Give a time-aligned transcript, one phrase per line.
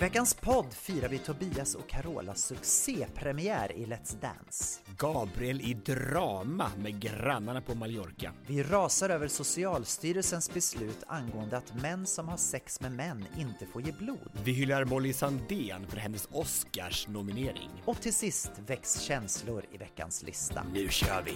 [0.00, 4.80] Veckans podd firar vi Tobias och Carolas succépremiär i Let's Dance.
[4.98, 8.32] Gabriel i drama med grannarna på Mallorca.
[8.46, 13.82] Vi rasar över Socialstyrelsens beslut angående att män som har sex med män inte får
[13.82, 14.30] ge blod.
[14.44, 17.70] Vi hyllar Molly Sandén för hennes Oscars-nominering.
[17.84, 20.64] Och till sist väcks känslor i veckans lista.
[20.74, 21.32] Nu kör vi!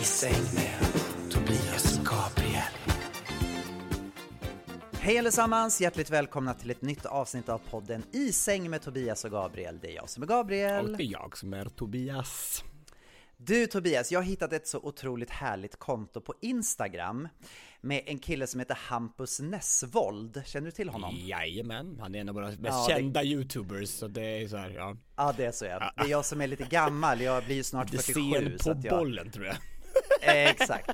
[0.00, 0.85] I säng med
[5.06, 5.80] Hej allesammans!
[5.80, 9.78] Hjärtligt välkomna till ett nytt avsnitt av podden I säng med Tobias och Gabriel.
[9.82, 10.84] Det är jag som är Gabriel.
[10.84, 12.64] Och det är jag som är Tobias.
[13.36, 17.28] Du Tobias, jag har hittat ett så otroligt härligt konto på Instagram
[17.80, 20.42] med en kille som heter Hampus Nessvold.
[20.46, 21.14] Känner du till honom?
[21.18, 24.70] Jajamän, han är en av våra mest Ja, kända youtubers så det är så här,
[24.70, 24.96] ja.
[25.16, 25.92] Ja, det är så ja.
[25.96, 28.20] Det är jag som är lite gammal, jag blir ju snart Det 47.
[28.32, 28.98] sen så på jag...
[28.98, 29.56] bollen tror jag.
[30.20, 30.90] Eh, Exakt.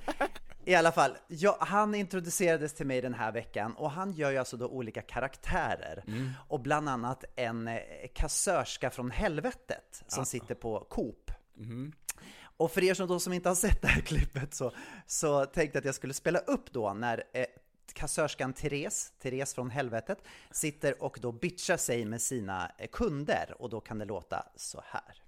[0.64, 4.38] I alla fall, jag, han introducerades till mig den här veckan och han gör ju
[4.38, 6.04] alltså då olika karaktärer.
[6.48, 7.78] Och bland annat en eh,
[8.14, 11.30] kassörska från helvetet som sitter på Coop.
[12.56, 14.72] Och för er som då som inte har sett det här klippet så,
[15.06, 17.46] så tänkte jag att jag skulle spela upp då när eh,
[17.92, 20.18] kassörskan Therese, Therese från helvetet,
[20.50, 24.82] sitter och då bitchar sig med sina eh, kunder och då kan det låta så
[24.84, 25.21] här.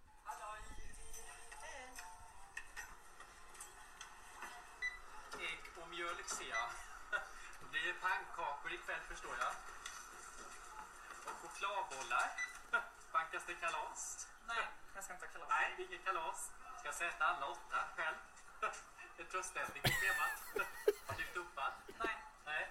[13.45, 14.29] Bankas det kalas?
[14.47, 15.49] Nej, jag ska inte ha kalas.
[15.49, 16.53] Nej, det är inget kalas.
[16.79, 18.17] Ska jag sätta alla åtta själv?
[19.19, 20.67] En tröstätning på schemat.
[21.07, 21.73] Har du dubbad?
[21.99, 22.17] Nej.
[22.45, 22.71] Nej.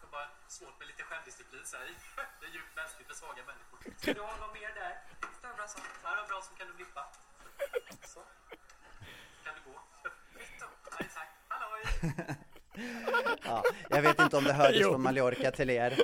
[0.00, 1.94] Det är bara svårt med lite självdisciplin säg.
[2.40, 3.78] Det är djupt mänskligt för svaga människor.
[3.96, 5.02] Ska du ha något mer där?
[5.40, 5.78] Det var bra så.
[6.02, 7.06] Ja, det var bra så kan du blippa.
[8.04, 8.22] Så.
[9.44, 9.80] Kan du gå?
[10.32, 10.66] Kvitto.
[10.90, 11.28] Nej, tack.
[11.48, 11.84] Halloj!
[13.44, 14.90] Ja, jag vet inte om det hördes Jo.
[14.90, 15.98] från Mallorca till er,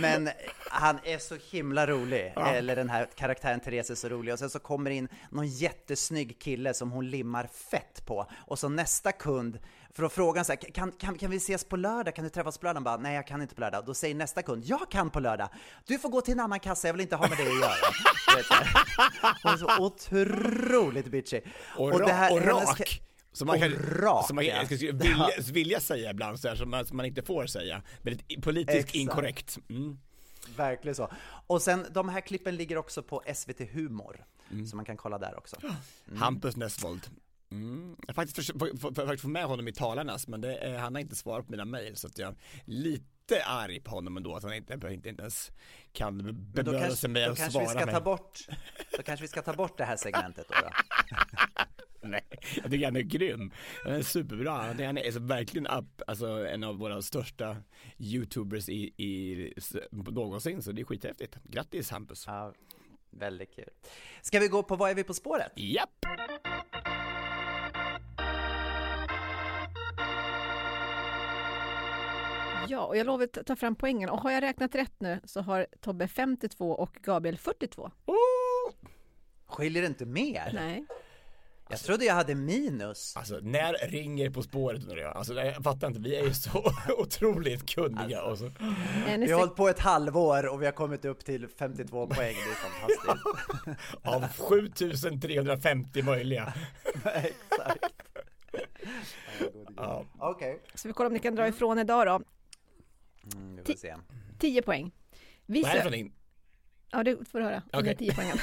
[0.00, 0.30] men
[0.70, 4.50] han är så himla rolig, eller den här karaktären Therese är så rolig, och sen
[4.50, 9.58] så kommer in någon jättesnygg kille som hon limmar fett på, och så nästa kund,
[9.94, 12.58] för att fråga så här, kan, kan, kan vi ses på lördag, kan du träffas
[12.58, 12.76] på lördag?
[12.76, 13.84] Han bara, nej jag kan inte på lördag.
[13.86, 15.48] Då säger nästa kund, jag kan på lördag,
[15.86, 17.72] du får gå till en annan kassa, jag vill inte ha med dig att göra.
[18.50, 18.68] Här.
[19.42, 21.40] Hon är så otroligt bitchy.
[21.76, 23.02] Och, ra- det och hennes rak.
[23.32, 23.70] Som man, kan,
[24.26, 24.54] som man ja.
[24.56, 27.82] jag ska vilja, vilja säga ibland så här, som, man, som man inte får säga.
[28.02, 28.94] Väldigt politiskt Exakt.
[28.94, 29.58] inkorrekt.
[29.68, 29.98] Mm.
[30.56, 31.12] Verkligen så.
[31.46, 34.24] Och sen de här klippen ligger också på SVT Humor,
[34.70, 35.56] så man kan kolla där också.
[36.16, 37.10] Hampus Nessvold.
[37.50, 37.96] Mm.
[37.98, 41.46] Jag har faktiskt försökt få, med honom i talarnas men det, han har inte svarat
[41.46, 44.74] på mina mejl så att jag är lite arg på honom ändå att han inte,
[44.74, 45.50] inte, inte ens
[45.92, 47.94] kan då bemöda sig med då att kanske vi svara ska mig.
[47.94, 48.38] ta bort,
[48.96, 50.54] då kanske vi ska ta bort det här segmentet då.
[50.60, 50.70] då.
[52.06, 52.24] Nej,
[52.62, 53.50] jag tycker han är grym.
[53.84, 54.50] Han är superbra.
[54.52, 57.56] Han är, han är verkligen upp, alltså en av våra största
[57.98, 59.54] youtubers i, i
[59.90, 61.36] någonsin så det är skithäftigt.
[61.44, 62.24] Grattis Hampus.
[62.26, 62.52] Ja,
[63.10, 63.68] väldigt kul.
[64.22, 65.52] Ska vi gå på Vad är vi på spåret?
[65.56, 66.06] Japp!
[72.68, 74.10] Ja, och jag lovar att ta fram poängen.
[74.10, 77.90] Och har jag räknat rätt nu så har Tobbe 52 och Gabriel 42.
[79.46, 80.50] Skiljer det inte mer?
[80.54, 80.86] Nej.
[81.72, 83.16] Jag trodde jag hade minus.
[83.16, 85.16] Alltså när ringer På spåret undrar jag?
[85.16, 88.50] Alltså jag fattar inte, vi är ju så otroligt kunniga och så.
[89.18, 92.50] Vi har hållit på ett halvår och vi har kommit upp till 52 poäng, det
[92.50, 93.96] är fantastiskt.
[94.02, 96.54] Av 7350 möjliga.
[97.04, 97.84] Exakt.
[99.76, 100.04] Ja.
[100.18, 102.20] Okej, Så vi kollar om ni kan dra ifrån idag då.
[103.34, 103.96] mm, vi får se.
[104.38, 104.92] 10 poäng.
[105.46, 106.10] Vi Vad är det för?
[106.90, 107.62] Ja, det får du höra.
[107.72, 107.94] Okay.
[107.94, 108.38] 10 poängen.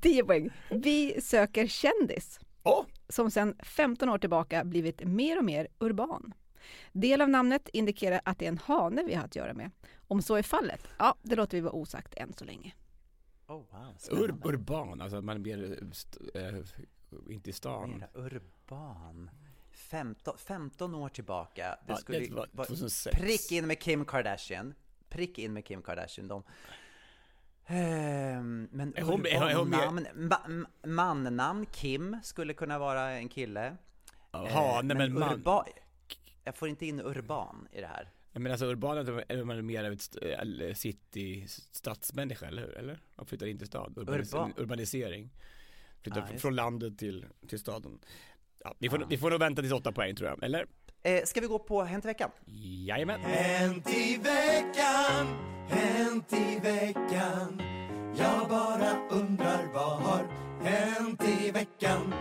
[0.00, 0.50] 10 poäng.
[0.70, 6.34] Vi söker kändis Åh, som sedan 15 år tillbaka blivit mer och mer urban.
[6.92, 9.70] Del av namnet indikerar att det är en hane vi har att göra med.
[10.08, 12.74] Om så är fallet, ja, det låter vi vara osagt än så länge.
[13.46, 15.78] Oh, wow, ur, urban, alltså man blir
[16.34, 16.54] äh,
[17.28, 17.90] inte i stan.
[17.90, 19.30] Mera urban.
[19.72, 21.78] 15, 15 år tillbaka.
[21.86, 23.18] Det Ja, skulle det ju var vara 2006.
[23.18, 24.74] prick in med Kim Kardashian.
[25.08, 26.28] Prick in med Kim Kardashian.
[26.28, 26.42] De.
[27.70, 33.28] Ehm, men Är hon- är hon- namn, ma, m- mannamn Kim skulle kunna vara en
[33.28, 33.76] kille.
[34.32, 35.64] Jaha, Eh, nej men man, urba,
[36.44, 38.10] jag får inte in urban i det här.
[38.32, 38.98] menar alltså urban
[39.28, 42.78] är man mer av ett city stadsmänniska, eller hur?
[42.78, 42.98] Eller?
[43.16, 44.52] Man flyttar in till stad, Urbanis- Urban.
[44.56, 45.30] urbanisering.
[46.02, 47.98] Flyttar just från landet till, till staden.
[48.64, 50.66] Ja, vi, får, vi får nog vänta till åtta poäng tror jag, eller?
[51.02, 52.30] Eh, ska vi gå på Hänt i veckan?
[52.86, 53.20] Jajamän.
[53.20, 55.26] Hänt i veckan,
[55.68, 57.62] hänt i veckan
[58.16, 60.26] Jag bara undrar vad har
[60.62, 62.14] hänt i veckan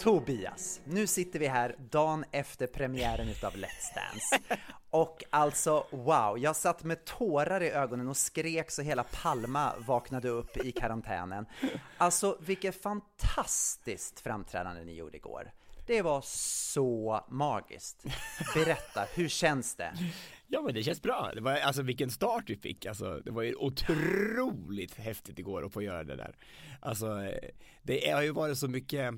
[0.00, 4.60] Tobias, nu sitter vi här dagen efter premiären utav Let's Dance.
[4.90, 10.28] Och alltså wow, jag satt med tårar i ögonen och skrek så hela Palma vaknade
[10.28, 11.46] upp i karantänen.
[11.98, 15.50] Alltså vilket fantastiskt framträdande ni gjorde igår.
[15.90, 18.04] Det var så magiskt.
[18.54, 19.92] Berätta, hur känns det?
[20.46, 21.30] Ja men det känns bra.
[21.34, 22.86] Det var, alltså vilken start vi fick.
[22.86, 26.36] Alltså, det var ju otroligt häftigt igår att få göra det där.
[26.80, 27.32] Alltså
[27.82, 29.14] det har ju varit så mycket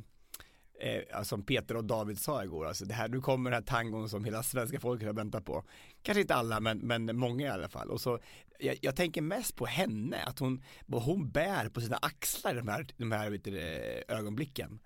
[0.81, 4.09] eh, som Peter och David sa igår, alltså det här, nu kommer den här tangon
[4.09, 5.65] som hela svenska folket har väntat på.
[6.03, 7.91] Kanske inte alla, men, men många i alla fall.
[7.91, 8.19] Och så,
[8.59, 12.69] jag, jag tänker mest på henne, att hon, vad hon bär på sina axlar de
[12.69, 14.81] här, de här vet du, eh, ögonblicken.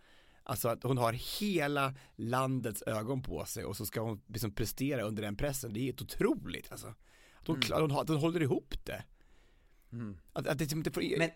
[0.49, 5.03] Alltså att hon har hela landets ögon på sig och så ska hon liksom prestera
[5.03, 5.73] under den pressen.
[5.73, 6.95] Det är helt otroligt alltså.
[7.41, 9.05] Att hon, klar, hon, att hon håller ihop det.
[10.33, 11.31] Att, att det liksom inte får, Men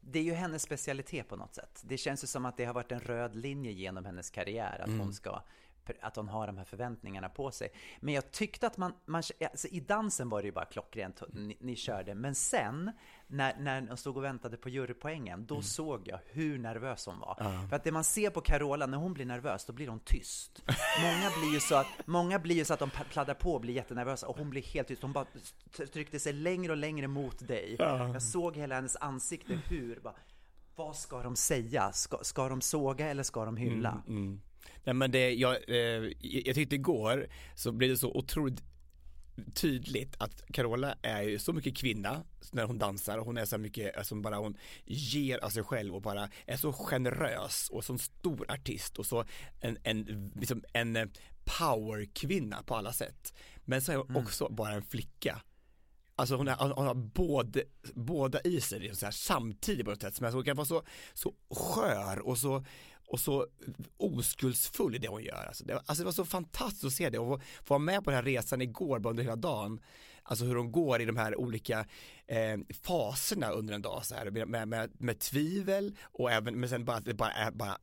[0.00, 1.82] det är ju hennes specialitet på något sätt.
[1.84, 4.98] Det känns ju som att det har varit en röd linje genom hennes karriär, att
[4.98, 5.42] hon ska
[6.00, 7.68] att hon har de här förväntningarna på sig.
[8.00, 11.56] Men jag tyckte att man, man alltså i dansen var det ju bara klockrent, ni,
[11.60, 12.92] ni körde, men sen
[13.26, 17.34] när, när de stod och väntade på jurypoängen, då såg jag hur nervös hon var.
[17.68, 20.62] För att det man ser på Carola, när hon blir nervös, då blir hon tyst.
[21.02, 23.74] Många blir ju så att, många blir ju så att de pladdar på och blir
[23.74, 25.02] jättenervösa och hon blir helt tyst.
[25.02, 25.26] Hon bara
[25.92, 27.76] tryckte sig längre och längre mot dig.
[27.78, 30.14] Jag såg hela hennes ansikte hur, bara,
[30.76, 31.92] vad ska de säga?
[31.92, 34.02] Ska, ska de såga eller ska de hylla?
[34.84, 38.62] Nej men det, jag, eh, jag tyckte igår så blev det så otroligt
[39.54, 43.58] tydligt att Carola är ju så mycket kvinna när hon dansar och hon är så
[43.58, 47.98] mycket, alltså bara hon ger av sig själv och bara är så generös och så
[47.98, 49.24] stor artist och så
[49.60, 51.12] en, en, liksom en
[51.44, 53.34] powerkvinna på alla sätt.
[53.64, 55.42] Men så är hon också bara en flicka.
[56.16, 57.64] Alltså hon, är, hon har både,
[57.94, 60.20] båda i sig liksom så här, samtidigt på något sätt.
[60.20, 60.82] Men hon kan vara så,
[61.14, 62.64] så skör och så,
[63.06, 63.46] och så
[63.96, 65.44] oskuldsfull i det hon gör.
[65.46, 68.10] Alltså det, alltså det var så fantastiskt att se det och få, vara med på
[68.10, 69.80] den här resan igår bara under hela dagen.
[70.22, 71.86] Alltså hur hon går i de här olika
[72.26, 76.84] eh, faserna under en dag så här med, med, med tvivel och även, men sen
[76.84, 77.78] bara att det bara är bara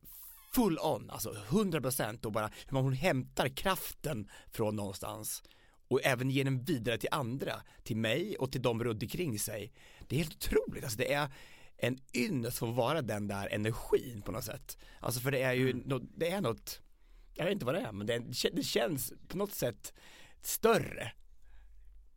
[0.54, 5.42] full on, alltså 100% och bara hur hon hämtar kraften från någonstans
[5.88, 9.72] och även ger den vidare till andra, till mig och till de runt omkring sig.
[10.08, 11.28] Det är helt otroligt, alltså det är
[11.82, 14.78] en ynnest få vara den där energin på något sätt.
[15.00, 16.80] Alltså för det är ju, något, det är något,
[17.34, 18.18] jag vet inte vad det är, men det,
[18.52, 19.92] det känns på något sätt
[20.42, 21.12] större.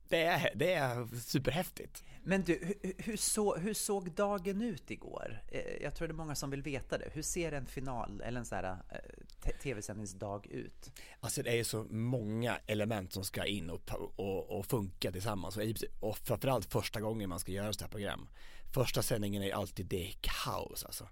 [0.09, 2.03] Det är, det är superhäftigt.
[2.23, 5.43] Men du, hur, hur, så, hur såg dagen ut igår?
[5.47, 7.09] Eh, Jag tror det är många som vill veta det.
[7.13, 10.91] Hur ser en final eller en sån här eh, tv-sändningsdag ut?
[11.19, 15.57] Alltså det är ju så många element som ska in och, och, och funka tillsammans
[15.99, 18.27] och framförallt första gången man ska göra sådana här program.
[18.73, 21.09] Första sändningen är alltid det är kaos alltså.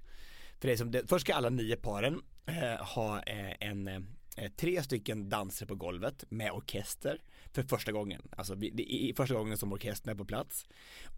[0.59, 4.51] För det är som det, först ska alla nio paren eh, ha eh, en eh,
[4.57, 7.21] tre stycken danser på golvet med orkester
[7.53, 8.21] för första gången.
[8.37, 10.65] Alltså vi- det är första gången som orkestern är på plats.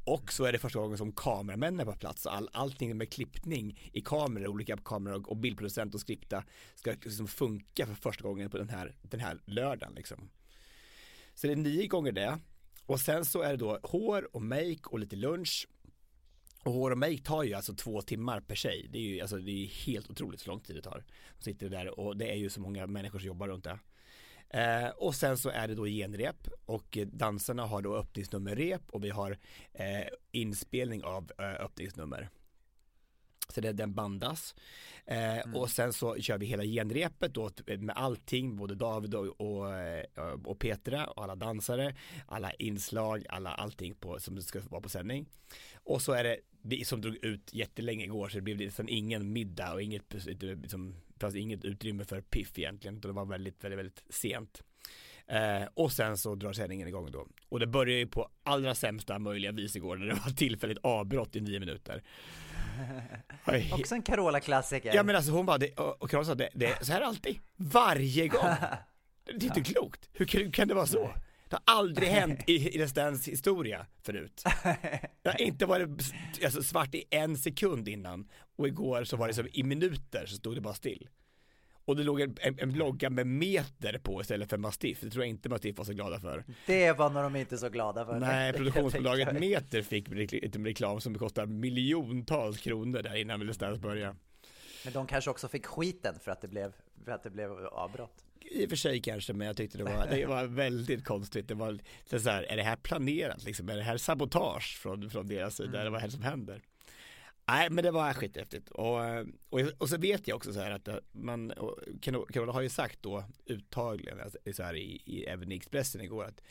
[0.06, 2.26] Och så är det första gången som kameramän är på plats.
[2.28, 6.44] All, allting med klippning i kameror, olika kameror och, och bildproducent och skripta
[6.76, 10.30] ska liksom funka för första gången på den här, den här lördagen liksom.
[11.34, 12.40] Så det är nio gånger det.
[12.86, 15.68] Och sen så är det då hår och make och lite lunch.
[16.66, 18.88] Och hår och make tar ju alltså två timmar per tjej.
[18.90, 21.04] Det är ju alltså, det är helt otroligt så lång tid det tar.
[21.38, 23.80] De sitter där och det är ju så många människor som jobbar runt det.
[24.50, 29.04] Eh, och sen så är det då genrep och eh, dansarna har då öppningsnummerrep och
[29.04, 29.38] vi har
[29.74, 32.30] eh, inspelning av eh, öppningsnummer.
[33.48, 34.56] Så det, den bandas.
[35.06, 37.50] Eh, Och sen så kör vi hela genrepet då
[37.80, 40.06] med allting, både David och, och, eh,
[40.44, 45.26] och Petra och alla dansare, alla inslag, alla allting på, som ska vara på sändning.
[45.76, 49.34] Och så är det vi som drog ut jättelänge igår så det blev liksom ingen
[49.34, 53.02] middag och inget, liksom, fanns inget utrymme för piff egentligen.
[53.02, 54.64] Det var väldigt, väldigt, väldigt sent.
[55.28, 57.28] Eh, och sen så drar sändningen igång då.
[57.50, 61.36] Och det börjar ju på allra sämsta möjliga vis igår när det var tillfälligt avbrott
[61.36, 62.04] i nio minuter.
[63.72, 64.96] Också en Carola-klassiker.
[64.96, 67.02] Ja men alltså hon bara, det, och och Carola sa det, det är så här
[67.02, 68.42] alltid, varje gång.
[69.26, 71.14] Det är inte klokt, hur kan, hur kan det vara så?
[71.50, 74.44] Det har aldrig hänt i, i Let's Dance historia förut.
[75.22, 75.90] Det har inte varit
[76.44, 80.36] alltså, svart i en sekund innan och igår så var det som i minuter så
[80.36, 81.10] stod det bara still.
[81.86, 85.24] Och det låg en, en, en blogga med meter på istället för mastiff, det tror
[85.24, 86.44] jag inte mastiff var så glada för.
[86.66, 88.20] Det var nog de inte så glada för.
[88.20, 89.40] Nej, produktionsbolaget.
[89.40, 94.16] Meter fick rekl- reklam som kostar miljontals kronor där innan Let's Dance började.
[94.84, 96.74] Men de kanske också fick skiten för att det blev,
[97.06, 98.24] för att det blev avbrott.
[98.52, 101.48] I och för sig kanske, men jag tyckte det var, det var väldigt konstigt.
[101.48, 103.70] Det var så här, är det här planerat liksom?
[103.70, 105.82] Är det här sabotage från, från deras sida?
[105.82, 106.62] Eller vad är det som händer?
[107.48, 108.70] Nej, men det var skithäftigt.
[108.70, 109.00] Och,
[109.50, 111.54] och, och så vet jag också så här att eh, man,
[112.02, 116.26] Carola har ju sagt då uttagligen, alltså, så här i, i, även i Expressen igår,
[116.26, 116.42] att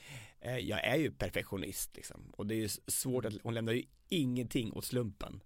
[0.41, 2.33] eh, jag är ju perfektionist liksom.
[2.33, 5.43] Och det är ju svårt att, hon lämnar ju ingenting åt slumpen.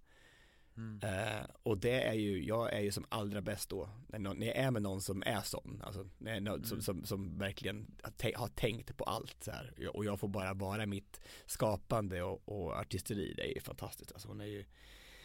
[1.02, 4.46] Eh, och det är ju, jag är ju som allra bäst då, när, någon, när
[4.46, 7.96] jag är med någon som är sån, alltså när någon som, som, som verkligen
[8.34, 9.96] har tänkt på allt så här.
[9.96, 14.12] och jag får bara vara mitt skapande och, och artisteri, det är ju fantastiskt.
[14.12, 14.64] Alltså hon är ju,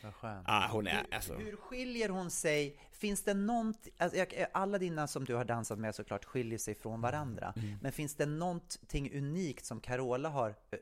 [0.03, 2.77] Vad ah, hon är alltså, Hur skiljer hon sig?
[2.91, 6.75] Finns det något, alltså jag, alla dina som du har dansat med såklart skiljer sig
[6.75, 7.53] från varandra.
[7.55, 7.77] Mm.
[7.81, 10.77] Men finns det någonting unikt som Carola har, eh,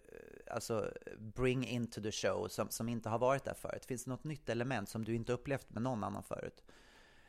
[0.52, 3.86] alltså bring into the show, som, som inte har varit där förut?
[3.86, 6.64] Finns det något nytt element som du inte upplevt med någon annan förut?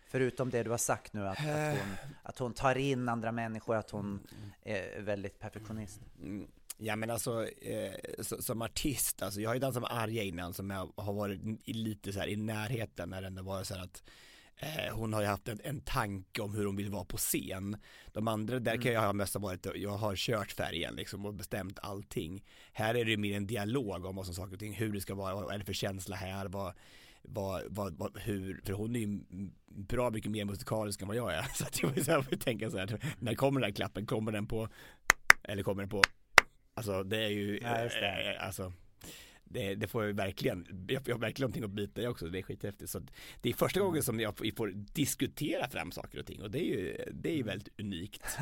[0.07, 3.77] Förutom det du har sagt nu, att, att, hon, att hon tar in andra människor,
[3.77, 4.27] att hon
[4.63, 6.01] är väldigt perfektionist.
[6.21, 6.49] Mm,
[6.85, 10.55] Ja men alltså eh, så, som artist, alltså jag har ju dansat med Arja innan
[10.55, 13.75] som jag har varit i, lite så här i närheten när det ändå var så
[13.75, 14.03] här att
[14.57, 17.77] eh, hon har ju haft en, en tanke om hur hon vill vara på scen.
[18.13, 21.79] De andra, där kan jag ha mest varit, jag har kört färgen liksom och bestämt
[21.83, 22.45] allting.
[22.73, 25.01] Här är det ju mer en dialog om vad som saker och ting, hur det
[25.01, 26.75] ska vara, vad är det för känsla här, vad
[27.25, 29.21] vad, vad, vad, hur, för hon är ju
[29.67, 31.43] bra mycket mer musikalisk än vad jag är.
[31.55, 31.99] Så att jag
[32.31, 34.69] jag tänka så här, när kommer den här klappen, kommer den på,
[35.43, 36.03] eller kommer den på
[36.75, 38.35] Alltså det är ju, Ja, det.
[38.37, 38.73] eh, alltså
[39.45, 42.39] det, det får jag verkligen, jag jag har verkligen någonting att bita i också, det
[42.39, 42.91] är skithäftigt.
[42.91, 43.01] Så
[43.41, 43.87] det är första Mm.
[43.89, 47.37] gången som jag får, diskutera fram saker och ting och det är ju, det är
[47.37, 48.23] ju väldigt unikt.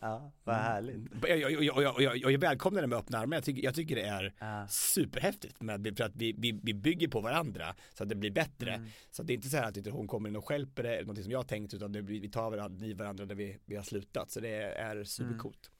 [0.00, 1.00] ja, vad härligt.
[1.28, 4.02] Jag, jag, jag, jag, jag, välkomnar det med öppna armar, jag tycker, jag tycker det
[4.02, 4.66] är Ja.
[4.68, 8.72] superhäftigt med, för att vi, vi, vi bygger på varandra så att det blir bättre.
[8.74, 8.88] Mm.
[9.10, 11.02] Så att det är inte så här att hon kommer in och stjälper det, eller
[11.02, 14.30] någonting som jag tänkt, utan det vi tar varandra, varandra där vi, vi har slutat.
[14.30, 15.70] Så det är supercoolt.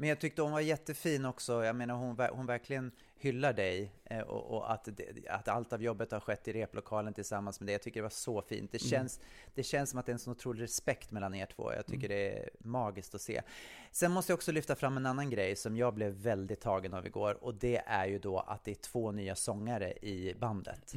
[0.00, 1.64] Men jag tyckte hon var jättefin också.
[1.64, 5.82] Jag menar hon, hon verkligen hyllar dig eh, och, och att, det, att allt av
[5.82, 7.72] jobbet har skett i replokalen tillsammans med dig.
[7.74, 8.72] Jag tycker det var så fint.
[8.72, 9.20] Det känns,
[9.54, 11.72] det känns som att det är en sån otrolig respekt mellan er två.
[11.72, 13.42] Jag tycker det är magiskt att se.
[13.90, 17.06] Sen måste jag också lyfta fram en annan grej som jag blev väldigt tagen av
[17.06, 20.92] igår och det är ju då att det är två nya sångare i bandet.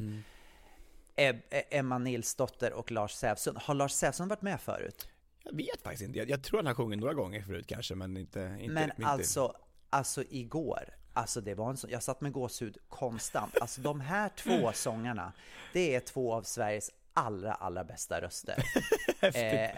[1.16, 3.58] Eb- Emma Nilsdotter och Lars Sävsund.
[3.58, 5.08] Har Lars Sävsund varit med förut?
[5.44, 8.16] Jag vet faktiskt inte, jag, jag tror han har sjungit några gånger förut kanske, men
[8.16, 9.06] inte, inte Men inte.
[9.06, 9.56] alltså,
[9.90, 13.58] alltså igår, alltså det var en sån, jag satt med gåshud konstant.
[13.58, 15.32] Alltså de här två sångarna,
[15.72, 18.64] det är två av Sveriges allra, allra bästa röster.
[19.20, 19.70] eh,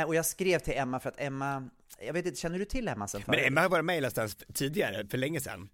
[0.00, 1.68] eh, och jag skrev till Emma för att Emma,
[1.98, 3.46] jag vet inte, känner du till Emma sen Men förut?
[3.46, 5.68] Emma har varit med i Let's tidigare, för länge sedan.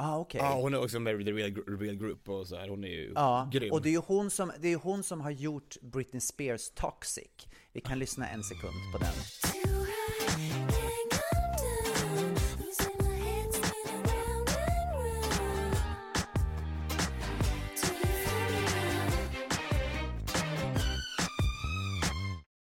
[0.00, 0.40] Ah, okej.
[0.44, 2.88] Ja, hon är också med i The Real, Real Group och så här, hon är
[2.88, 3.72] ju Ja, grym.
[3.72, 7.30] och det är ju hon som, det är hon som har gjort Britney Spears Toxic.
[7.72, 9.12] Vi kan lyssna en sekund på den.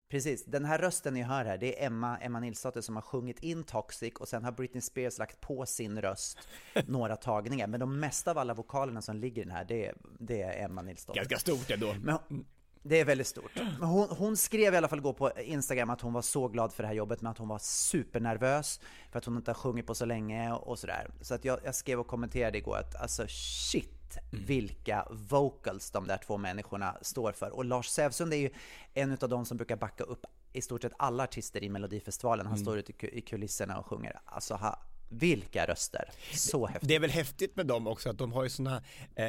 [0.10, 3.40] Precis, den här rösten ni hör här, det är Emma, Emma Nilsdotter som har sjungit
[3.40, 6.38] in Toxic och sen har Britney Spears lagt på sin röst
[6.86, 7.68] några tagningar.
[7.68, 10.66] Men de mesta av alla vokalerna som ligger i den här, det är, det är
[10.66, 11.20] Emma Nilsdotter.
[11.20, 11.96] Ganska stort ändå.
[12.02, 12.46] Men
[12.84, 13.52] det är väldigt stort.
[13.80, 16.84] Hon, hon skrev i alla fall gå på Instagram att hon var så glad för
[16.84, 18.80] det här jobbet, men att hon var supernervös
[19.12, 21.12] för att hon inte har sjungit på så länge och sådär.
[21.22, 23.99] Så att jag, jag skrev och kommenterade igår att alltså shit
[24.32, 27.50] vilka vocals de där två människorna står för.
[27.50, 28.50] Och Lars Sävsund är ju
[28.94, 32.46] en av de som brukar backa upp i stort sett alla artister i Melodifestivalen.
[32.48, 34.20] Han står ute i ku- i kulisserna och sjunger.
[34.26, 34.80] Alltså ha,
[35.12, 36.10] Vilka röster!
[36.34, 36.88] Så häftigt.
[36.90, 38.76] Det är väl häftigt med dem också att de har ju såna,
[39.16, 39.26] eh,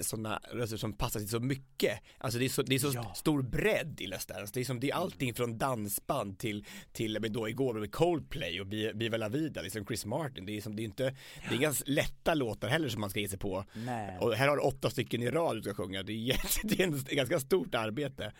[0.00, 1.98] såna röster som passar till så mycket.
[2.18, 3.14] Alltså det är så, det är så Ja.
[3.14, 4.50] stor bredd i Let's Dance.
[4.54, 8.60] Det är, som, det är allting från dansband till, till men då igår med Coldplay
[8.60, 10.46] och Vi- Viva La Vida, liksom Chris Martin.
[10.46, 11.14] Det är, som, det är inte,
[11.48, 13.64] det är inga lätta låtar heller som man ska ge sig på.
[13.74, 14.18] Nej.
[14.20, 16.02] Och här har du åtta stycken i rad du ska sjunga.
[16.02, 18.32] Det är, det är en, ett ganska stort arbete.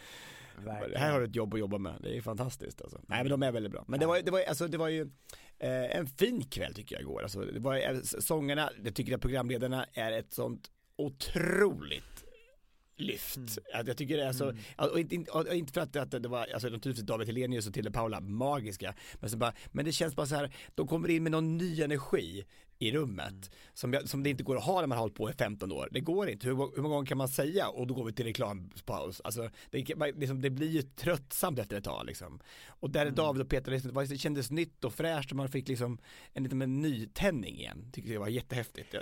[0.65, 1.01] Verkligen.
[1.03, 3.01] Här har du ett jobb att jobba med, det är fantastiskt alltså.
[3.07, 3.85] Nej men de är väldigt bra.
[3.89, 5.11] Men det var, det var, alltså, det var ju
[5.63, 7.23] eh, en fin kväll tycker jag igår.
[7.23, 12.12] Alltså, det var, eh, sångarna, jag tycker att programledarna är ett sånt otroligt
[13.03, 13.39] lyft.
[13.75, 16.47] Att jag tycker det är så, och inte, och inte för att, att det var,
[16.55, 20.27] alltså naturligtvis David Hellenius och Tilde Paula magiska, men, så bara, men det känns bara
[20.27, 22.45] så här, de kommer in med någon ny energi
[22.79, 25.31] i rummet som, jag, som det inte går att ha när man har hållit på
[25.31, 25.89] i 15 år.
[25.91, 28.25] Det går inte, hur, hur många gånger kan man säga och då går vi till
[28.25, 29.21] reklampaus.
[29.25, 32.41] Alltså, det, man- liksom, det blir ju tröttsamt efter ett tag liksom.
[32.69, 35.99] Och där är David och Peter, det kändes nytt och fräscht och man fick liksom
[36.33, 37.91] en liten en nytändning igen.
[37.93, 38.95] Tyckte det var jättehäftigt.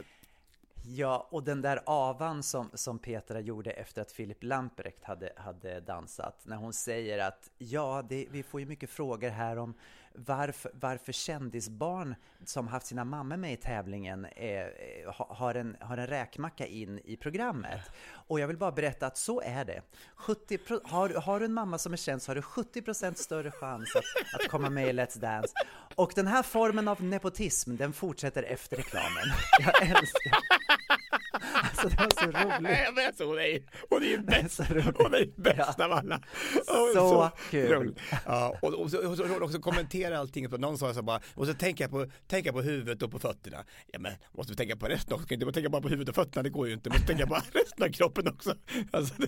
[0.83, 5.81] Ja, och den där avan som, som Petra gjorde efter att Filip Lamprecht hade, hade
[5.81, 9.75] dansat, när hon säger att ja, det, vi får ju mycket frågor här om
[10.15, 12.15] varför, varför kändisbarn
[12.45, 14.67] som haft sina mammor med i tävlingen eh, eh
[15.17, 17.81] har, en, har en räkmacka in i programmet.
[18.13, 19.83] Och jag vill bara berätta att så är det.
[20.17, 23.51] 70 pro- har, har du en mamma som är känd så har du 70% större
[23.51, 25.55] chans att, att komma med i Let's Dance.
[25.95, 29.25] Och den här formen av nepotism, den fortsätter efter reklamen.
[29.59, 30.33] Jag älskar
[31.83, 32.27] Alltså det var så
[32.61, 32.95] roligt.
[32.95, 33.61] Men alltså, hon är,
[33.91, 34.97] hon är ju bäst, så roligt.
[34.99, 36.15] hon är bäst av alla.
[36.15, 37.71] Är Så kul.
[37.73, 37.95] rolig.
[38.27, 41.47] Ja, och, och, så, och så och också kommentera allting, någon sa så bara, och
[41.47, 43.65] så tänka på, tänka på huvudet och på fötterna.
[43.93, 45.27] Ja men, måste vi tänka på resten också?
[45.27, 46.91] Kan inte bara tänka bara på huvudet och fötterna, det går ju inte.
[46.91, 48.55] Måste tänka på resten av kroppen också.
[48.91, 49.27] Alltså, det,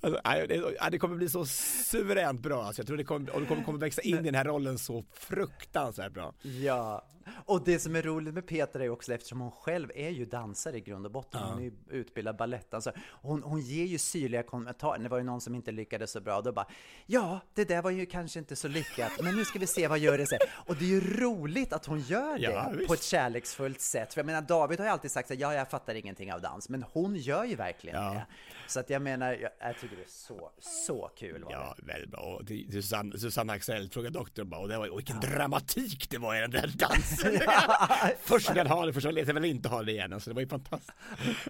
[0.00, 3.40] alltså, det, ja, det kommer bli så suveränt bra, alltså, jag tror det kommer, och
[3.40, 6.34] du kommer, kommer växa in i den här rollen så fruktansvärt bra.
[6.42, 7.04] Ja,
[7.46, 10.76] och det som är roligt med Petra är också eftersom hon själv är ju dansare
[10.76, 11.40] i grund och botten.
[11.42, 12.94] Hon är ju utbildad balettdansare.
[13.10, 14.98] Hon, hon ger ju syrliga kommentarer.
[14.98, 16.40] Det var ju någon som inte lyckades så bra.
[16.40, 16.66] Då bara,
[17.06, 19.98] ja, det där var ju kanske inte så lyckat, men nu ska vi se vad
[19.98, 20.38] gör det sen.
[20.52, 24.14] Och det är ju roligt att hon gör det Ja, på ett kärleksfullt sätt.
[24.14, 26.68] För jag menar, David har ju alltid sagt att ja, jag fattar ingenting av dans,
[26.68, 28.12] men hon gör ju verkligen Ja.
[28.12, 28.26] det.
[28.66, 31.44] Så att jag menar, jag, jag tycker det är så, så kul.
[31.44, 31.52] Var.
[31.52, 32.20] Ja, väldigt bra.
[32.20, 32.42] Och
[32.72, 36.40] Susanne, Susanne Axel frågade doktorn bara, och det var, och vilken dramatik det var i
[36.40, 37.11] den där dansen.
[38.22, 40.12] Först ville han ha det, först ville han inte ha det igen.
[40.12, 40.92] Alltså, det var ju fantastiskt.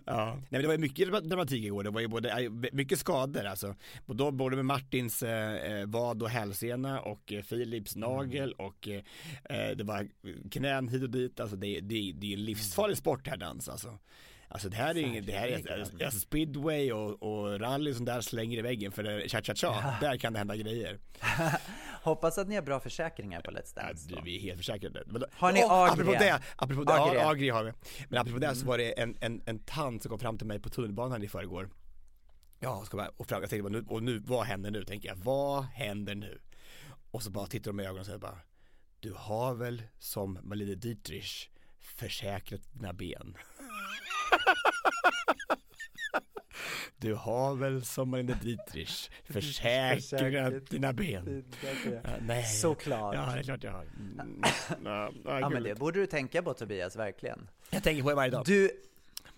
[0.04, 0.34] Ja.
[0.34, 1.84] Nej, men det var ju mycket dramatik igår.
[1.84, 3.74] Det var ju både, mycket skador alltså.
[4.06, 9.02] Då både med Martins eh, vad och hälsena och eh, Philips nagel och eh,
[9.44, 10.08] eh, det var
[10.50, 11.40] knän hit och dit.
[11.40, 13.98] Alltså det, det, det är en livsfarlig sport här dans alltså.
[14.52, 18.20] Alltså det här är inget, det här är alltså, speedway och, och rally som där
[18.20, 20.98] slänger i väggen för cha-cha-cha, där kan det hända grejer.
[22.02, 24.08] Hoppas att ni har bra försäkringar på Let's Ja, Dance.
[24.08, 24.20] du, då.
[24.24, 25.02] vi är helt försäkrade.
[25.06, 25.92] Men Har ni Åh, Agria?
[25.92, 27.22] Apropå det, apropå det, Agria?
[27.22, 27.72] ja, Agria har vi.
[28.08, 30.60] Men apropå det så var det en, en, en tant som kom fram till mig
[30.60, 31.70] på tunnelbanan i förrgår.
[32.60, 34.84] Ja, ska och frågade, jag tänkte, bara, nu, och nu, vad händer nu?
[34.84, 36.40] Tänker jag, vad händer nu?
[37.10, 38.38] Och så bara tittar de i ögonen och säger bara,
[39.00, 41.48] du har väl som Malene Dietrich
[41.80, 43.36] försäkrat dina ben?
[46.96, 51.44] Du har väl som Malene Dietrich försäkrat dina ben?
[52.04, 52.44] Ja, nej.
[52.44, 53.14] Såklart.
[53.14, 53.82] Ja, det är klart jag har.
[53.82, 54.42] Mm.
[54.84, 57.48] Ja, ja, Ja, men det borde du tänka på Tobias, verkligen.
[57.70, 58.44] Jag tänker på det varje dag.
[58.46, 58.70] Du,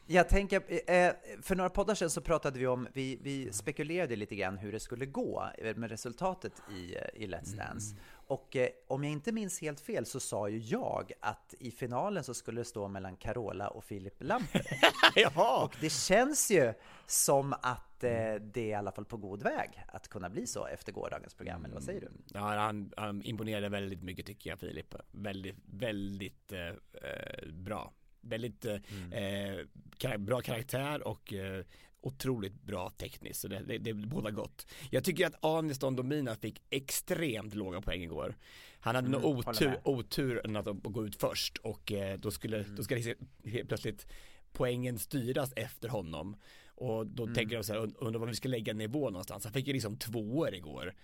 [0.07, 0.57] jag tänker,
[0.90, 4.72] eh, för några poddar sedan så pratade vi om, vi, vi spekulerade lite grann hur
[4.72, 7.96] det skulle gå med resultatet i, i Let's Dance.
[8.26, 12.24] Och eh, om jag inte minns helt fel så sa ju jag att i finalen
[12.24, 14.62] så skulle det stå mellan Carola och Filip Lampe.
[15.16, 15.64] Jaha!
[15.64, 16.72] Och det känns ju
[17.06, 20.66] som att eh, det är i alla fall på god väg att kunna bli så
[20.66, 22.08] efter gårdagens program, eller vad säger du?
[22.34, 24.94] Ja, han, han imponerade väldigt mycket tycker jag Filip.
[25.12, 27.92] Väldigt, väldigt eh, eh, bra.
[28.20, 28.74] Väldigt eh,
[29.12, 29.58] eh,
[29.98, 31.64] kar- bra karaktär och eh,
[32.06, 33.40] otroligt bra tekniskt.
[33.40, 34.66] Så det, det, det båda gott.
[34.90, 38.36] Jag tycker att Aniston Domina fick extremt låga poäng igår.
[38.80, 39.80] Han hade nog håller otur, med.
[39.84, 44.06] otur att, gå ut först och eh, då skulle, då ska det helt plötsligt
[44.52, 46.36] poängen styras efter honom.
[46.76, 49.44] Och då tänker de så här, und- undrar vad vi ska lägga nivå någonstans.
[49.44, 50.94] Han fick ju liksom tvåor igår.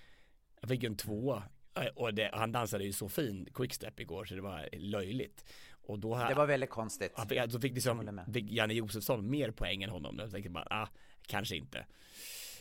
[0.61, 1.43] Han fick ju en tvåa.
[1.75, 5.45] Eh, Och det, han dansade ju så fin quickstep igår så det var löjligt.
[5.91, 7.13] Och då Det var väldigt konstigt.
[7.17, 7.39] han fick,
[7.75, 10.19] liksom, fick Janne Josefsson mer poäng än honom.
[10.19, 10.89] Jag tänkte bara, ah,
[11.27, 11.87] kanske inte.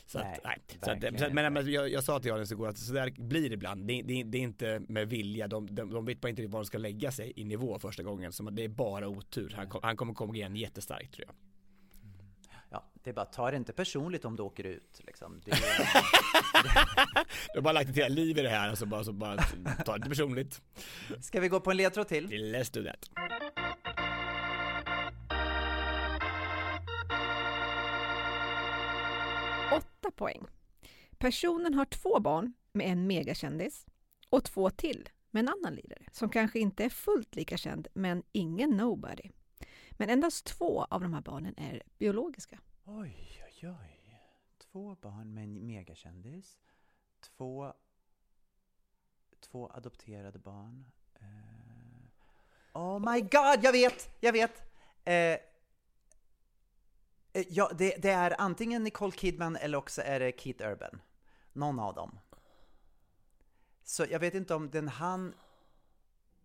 [0.06, 0.58] Så Nej, att, nej.
[0.68, 2.94] Så att, verkligen så att, men, men jag, jag sa till Anis igår att så
[2.94, 3.88] där blir det ibland.
[3.88, 6.66] Det, det, det är inte med vilja, de, de, de vet bara inte var de
[6.66, 8.32] ska lägga sig i nivå första gången.
[8.32, 9.54] Så det är bara otur.
[9.56, 11.36] Han, han kommer komma igen jättestarkt tror jag.
[12.70, 15.42] Ja, det är bara, ta det inte personligt om du åker ut liksom.
[15.46, 15.58] Det är...
[17.54, 19.38] du har bara lagt ditt hela liv i det här, alltså bara, så bara
[19.86, 20.62] ta det inte personligt.
[21.22, 22.28] Ska vi gå på en ledtråd till?
[22.28, 23.10] Let's do that.
[29.74, 30.46] Åtta poäng.
[31.18, 33.86] Personen har två barn med en megakändis
[34.30, 38.24] och två till med en annan lirare som kanske inte är fullt lika känd, men
[38.32, 39.30] ingen nobody.
[40.00, 42.60] Men endast två av de här barnen är biologiska.
[42.86, 44.22] Oj, oj, oj.
[44.58, 46.60] Två barn med en megakändis.
[47.20, 47.74] Två,
[49.40, 50.86] två adopterade barn.
[51.22, 54.10] Uh, oh my god, jag vet!
[54.20, 54.62] Jag vet!
[55.08, 55.38] Uh,
[57.48, 61.02] ja, det, det är antingen Nicole Kidman eller också är det Keith Urban.
[61.54, 62.20] Någon av dem.
[63.84, 65.34] Så jag vet inte om den han...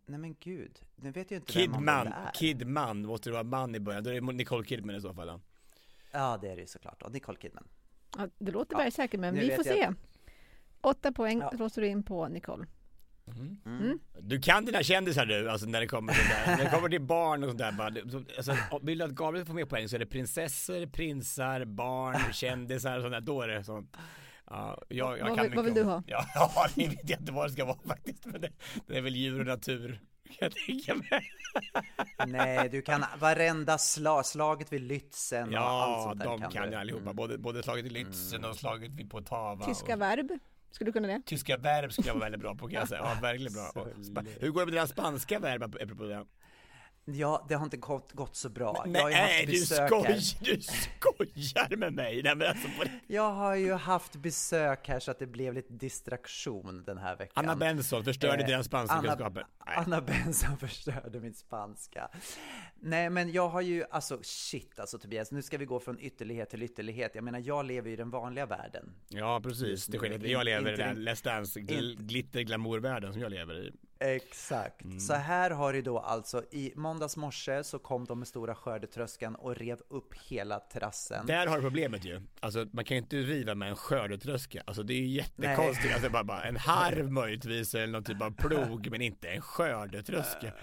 [0.07, 2.31] Nej men gud, nu vet jag inte vem han Kidman, är.
[2.35, 5.29] Kidman, måste det vara man i början, då är det Nicole Kidman i så fall.
[5.29, 5.41] ja.
[6.13, 7.03] Ja, det är det ju såklart.
[7.03, 7.69] Och Nicole Kidman.
[8.19, 9.85] Ja, det låter Ja, bergsäkert men nu vi får jag se.
[9.85, 9.95] att-
[10.81, 11.51] Åtta poäng Ja.
[11.59, 12.67] låser du in på Nicole.
[13.67, 13.99] Mm.
[14.21, 17.01] Du kan dina kändisar du, alltså när det kommer till, där, när det kommer till
[17.01, 17.73] barn och sånt där.
[17.73, 17.87] Bara,
[18.37, 22.97] alltså, vill du att Gabriel får mer poäng så är det prinsessor, prinsar, barn, kändisar
[22.97, 23.21] och sånt där.
[23.21, 23.97] Då är det sånt.
[24.51, 27.21] Ja, jag, jag Vad kan vill- vad vill om- du Ja, ja, det vet jag
[27.21, 28.27] inte vad det ska vara faktiskt.
[28.27, 28.51] Men det,
[28.87, 30.01] det är väl djur och natur.
[30.39, 30.51] Kan
[30.87, 31.31] jag mig.
[32.27, 36.57] Nej, du kan varenda slag, slaget vid Lützen och allt Ja, sånt där de kan.
[36.57, 36.71] Mm.
[36.73, 37.13] ju allihopa.
[37.13, 39.65] Både, både slaget i Lützen och slaget vid Poltava.
[39.67, 40.39] Tyska och, verb,
[40.71, 41.23] skulle du kunna det?
[41.27, 43.01] tyska verb skulle jag vara väldigt bra på kan jag säga.
[43.15, 43.71] Ja, verkligen bra.
[43.83, 43.89] Och
[44.41, 46.27] Hur går det med dina spanska verb apropå det?
[47.07, 48.75] Ja, det har inte gått, gått så bra.
[48.85, 50.15] jag Nej, har ju haft du, besök skoj, här.
[50.41, 52.23] du skojar med mig!
[52.23, 55.73] Nej, men alltså, på, Jag har ju haft besök här så att det blev lite
[55.73, 57.45] distraktion den här veckan.
[57.45, 59.47] Anna Benson förstörde Eh, dina spanska Anna, kunskaper.
[59.59, 62.09] Anna Benson förstörde min spanska.
[62.81, 66.51] Nej, men jag har ju, alltså shit alltså Tobias, nu ska vi gå från ytterlighet
[66.51, 67.15] till ytterlighet.
[67.15, 68.95] Jag menar, jag lever i den vanliga världen.
[69.09, 69.87] Ja, precis.
[69.87, 70.25] Det skiljer.
[70.27, 73.73] Jag lever i den Let's Dance gl- inte- glitter glamourvärlden som jag lever i.
[73.99, 74.85] Exakt.
[74.85, 75.01] Mm.
[75.01, 79.35] Så här har det då alltså, i måndags morse så kom de med stora skördetröskan
[79.35, 81.27] och rev upp hela terrassen.
[81.27, 82.23] Där har du problemet ju.
[82.41, 84.63] Alltså man kan ju inte riva med en skördetröska.
[84.65, 85.95] Alltså det är ju jättekonstigt.
[85.95, 90.53] Alltså bara, bara en harv möjligtvis eller någon typ av plog men inte en skördetröska.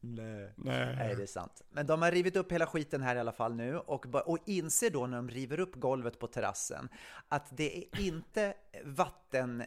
[0.00, 0.52] Nej.
[0.56, 0.96] Nej.
[0.96, 1.62] Nej, det är sant.
[1.70, 4.90] Men de har rivit upp hela skiten här i alla fall nu och, och inser
[4.90, 6.88] då när de river upp golvet på terrassen
[7.28, 9.66] att det är inte vatten, eh,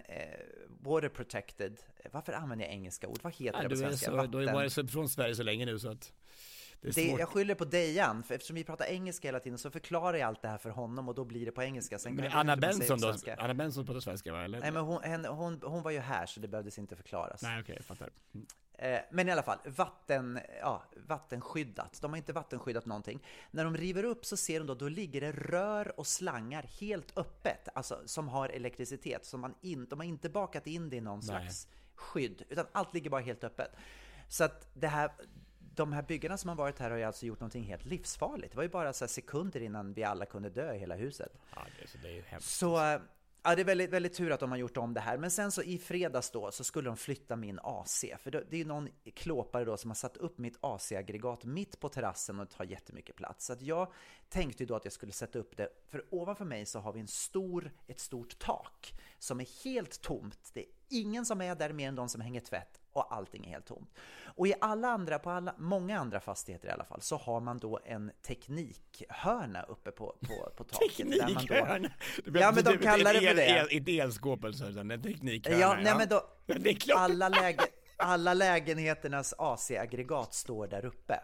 [0.79, 1.81] water protected.
[2.11, 3.19] Varför använder jag engelska ord?
[3.21, 4.11] Vad heter Ja, det på svenska?
[4.11, 6.13] så, du har varit från Sverige så länge nu så att
[6.81, 9.71] det är Det, jag skyller på Dejan, för eftersom vi pratar engelska hela tiden så
[9.71, 11.99] förklarar jag allt det här för honom och då blir det på engelska.
[11.99, 12.99] Sen Men Anna Benson på då?
[12.99, 13.35] svenska.
[13.35, 14.43] Anna Benson pratar svenska va?
[14.43, 14.59] Eller?
[14.59, 17.41] Nej men hon, henne, hon, hon var ju här så det behövdes inte förklaras.
[17.41, 18.09] Nej okej, jag fattar.
[18.81, 22.01] Eh, Men i alla fall, vatten, ja, vattenskyddat.
[22.01, 23.25] De har inte vattenskyddat någonting.
[23.51, 27.17] När de river upp så ser de då, då ligger det rör och slangar helt
[27.17, 29.25] öppet, alltså som har elektricitet.
[29.25, 32.93] Som man in, de har inte bakat in det i någon slags skydd, utan allt
[32.93, 33.71] ligger bara helt öppet.
[34.27, 35.11] Så att det här,
[35.75, 38.51] de här byggarna som har varit här har ju alltså gjort någonting helt livsfarligt.
[38.51, 41.31] Det var ju bara så sekunder innan vi alla kunde dö i hela huset.
[41.55, 42.49] Ja, det, så det är ju hemskt.
[42.49, 43.01] Så eh,
[43.43, 45.17] ja, det är väldigt, väldigt tur att de har gjort om det här.
[45.17, 48.05] Men sen så i fredags då så skulle de flytta min AC.
[48.19, 51.79] För det det är ju någon klåpare då som har satt upp mitt AC-aggregat mitt
[51.79, 53.45] på terrassen och tar jättemycket plats.
[53.45, 53.93] Så att jag
[54.29, 56.99] tänkte ju då att jag skulle sätta upp det, för ovanför mig så har vi
[56.99, 60.51] en stor, ett stort tak som är helt tomt.
[60.53, 63.49] Det är ingen som är där mer än de som hänger tvätt och allting är
[63.49, 63.93] helt tomt.
[64.35, 67.57] Och i alla andra, på alla, många andra fastigheter i alla fall, så har man
[67.57, 71.07] då en teknikhörna uppe på, på, på taket.
[71.07, 71.89] man då- Teknikhörna!
[72.25, 73.67] Ja, men de kallar det för det.
[73.73, 75.57] Inte elskåp eller så, utan en teknikhörna.
[75.59, 76.99] Ja, nej men då, Ja, det är klart.
[76.99, 77.63] alla, läge,
[77.97, 81.19] alla lägenheternas AC-aggregat står där uppe.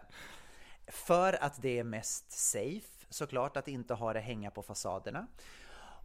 [0.88, 5.26] För att det är mest safe, såklart, att inte ha det hänga på fasaderna.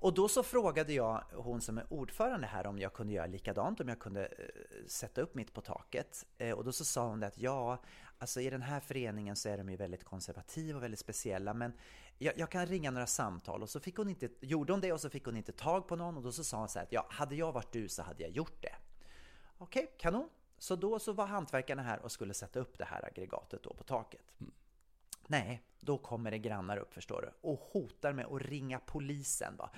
[0.03, 3.79] Och då så frågade jag hon som är ordförande här om jag kunde göra likadant,
[3.79, 6.25] om jag kunde eh, sätta upp mitt på taket.
[6.37, 7.81] Eh, och då så sa hon det att ja,
[8.17, 11.73] alltså i den här föreningen så är de ju väldigt konservativa och väldigt speciella, men
[12.17, 13.61] jag, jag kan ringa några samtal.
[13.61, 15.95] Och så fick hon inte, gjorde hon det och så fick hon inte tag på
[15.95, 18.01] någon och då så sa hon så här att ja, hade jag varit du så
[18.01, 18.75] hade jag gjort det.
[19.57, 20.29] Okej, kanon.
[20.57, 23.83] Så då så var hantverkarna här och skulle sätta upp det här aggregatet då på
[23.83, 24.33] taket.
[24.39, 24.53] Mm.
[25.27, 29.55] Nej, då kommer det grannar upp förstår du och hotar med att ringa polisen.
[29.57, 29.69] Va?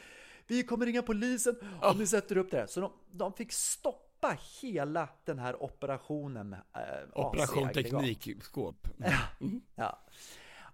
[0.48, 2.68] Vi kommer ringa polisen om ni sätter upp det här.
[2.68, 8.88] Så de, de fick stoppa hela den här operationen med eh, Operation teknikskåp.
[9.76, 10.00] Ja.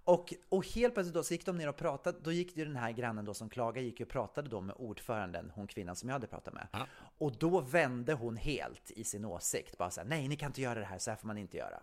[0.03, 2.75] Och, och helt plötsligt då så gick de ner och pratade, då gick ju den
[2.75, 6.13] här grannen då som klagade, gick och pratade då med ordföranden, hon kvinnan som jag
[6.13, 6.67] hade pratat med.
[6.71, 6.87] Ja.
[7.17, 10.79] Och då vände hon helt i sin åsikt, bara såhär, nej ni kan inte göra
[10.79, 11.79] det här, så här får man inte göra.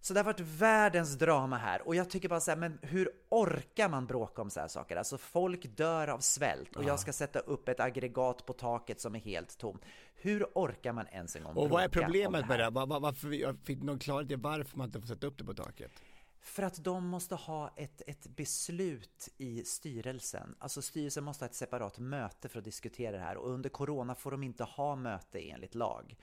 [0.00, 3.10] Så det har varit världens drama här och jag tycker bara så här, men hur
[3.28, 4.96] orkar man bråka om så här saker?
[4.96, 9.14] Alltså folk dör av svält och jag ska sätta upp ett aggregat på taket som
[9.14, 9.82] är helt tomt.
[10.14, 12.70] Hur orkar man ens en gång Och vad är problemet det med det?
[12.70, 15.44] Var, var, varför, jag fick någon klarhet i varför man inte får sätta upp det
[15.44, 15.92] på taket?
[16.46, 20.54] För att de måste ha ett, ett beslut i styrelsen.
[20.58, 24.14] Alltså styrelsen måste ha ett separat möte för att diskutera det här och under corona
[24.14, 26.16] får de inte ha möte enligt lag.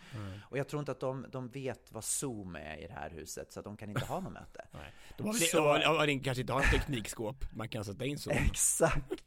[0.49, 3.51] Och jag tror inte att de, de vet vad Zoom är i det här huset
[3.53, 4.65] så att de kan inte ha något möte.
[4.71, 4.93] Nej.
[5.17, 8.29] De Så- de de har kanske inte har ett teknikskåp man kan sätta in så.
[8.31, 9.23] Exakt!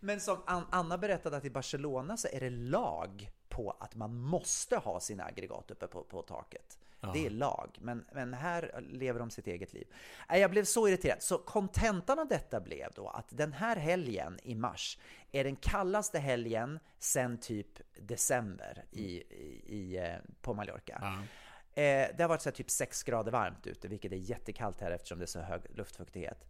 [0.00, 4.16] Men som An- Anna berättade att i Barcelona så är det lag på att man
[4.16, 6.78] måste ha sina aggregat uppe på, på taket.
[7.12, 9.86] Det är lag, men, men här lever de sitt eget liv.
[10.28, 14.54] Jag blev så irriterad, så kontentan av detta blev då att den här helgen i
[14.54, 14.98] mars
[15.32, 17.68] är den kallaste helgen sen typ
[18.00, 20.98] december i, i, i, eh, på Mallorca.
[21.00, 21.18] Ja.
[21.82, 25.18] Eh, det har varit så typ 6 grader varmt ute, vilket är jättekallt här eftersom
[25.18, 26.44] det är så hög luftfuktighet.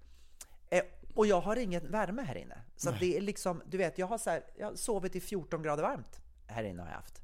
[0.71, 0.83] Eh,
[1.17, 2.59] och jag har ingen värme här inne.
[2.77, 5.63] Så det är liksom, du vet, jag har, så här, jag har sovit i 14
[5.63, 7.23] grader varmt här inne har jag haft.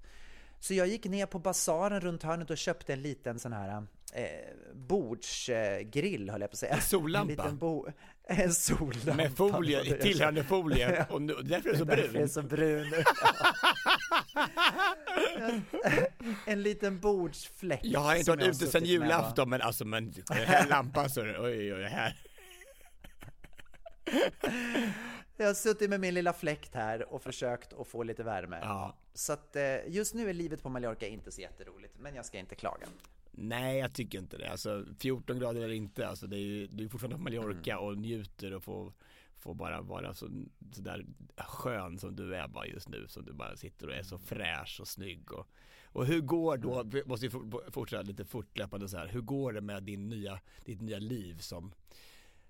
[0.61, 4.25] Så jag gick ner på basaren runt hörnet och köpte en liten sån här eh,
[4.75, 6.75] bordsgrill höll jag på att säga.
[6.75, 7.49] En sollampa?
[7.49, 7.87] En, bo,
[8.25, 9.15] en sollampa.
[9.15, 12.29] Med folie, tillhörande folie och nu- därför är det så Därför är brun.
[12.29, 12.87] så brun.
[16.47, 17.81] en liten bordsfläck.
[17.83, 20.15] Jag har inte varit ute sedan julafton men alltså men
[20.69, 22.17] lampan så oj oj oj här.
[25.37, 28.59] Jag har suttit med min lilla fläkt här och försökt att få lite värme.
[28.63, 28.97] Ja.
[29.15, 32.39] Så att eh, just nu är livet på Mallorca inte så jätteroligt, men jag ska
[32.39, 32.87] inte klaga.
[33.31, 36.85] Nej jag tycker inte det, alltså 14 grader eller inte, alltså det är ju, du
[36.85, 38.93] är fortfarande på Mallorca och njuter och får,
[39.39, 40.29] får bara vara så,
[40.73, 44.03] så där skön som du är bara just nu, som du bara sitter och är
[44.03, 45.49] så fräsch och snygg och,
[45.85, 49.53] och hur går då, vi måste ju for- fortsätta lite fortlöpande så här, hur går
[49.53, 51.73] det med din nya, ditt nya liv som,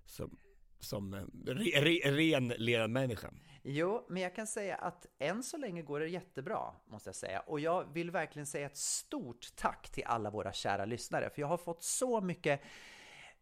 [0.07, 0.37] som,
[0.85, 3.31] som eh, re, re, ren lerad människa?
[3.63, 7.41] Jo, men jag kan säga att än så länge går det jättebra, måste jag säga.
[7.41, 11.49] Och jag vill verkligen säga ett stort tack till alla våra kära lyssnare, för jag
[11.49, 12.61] har fått så mycket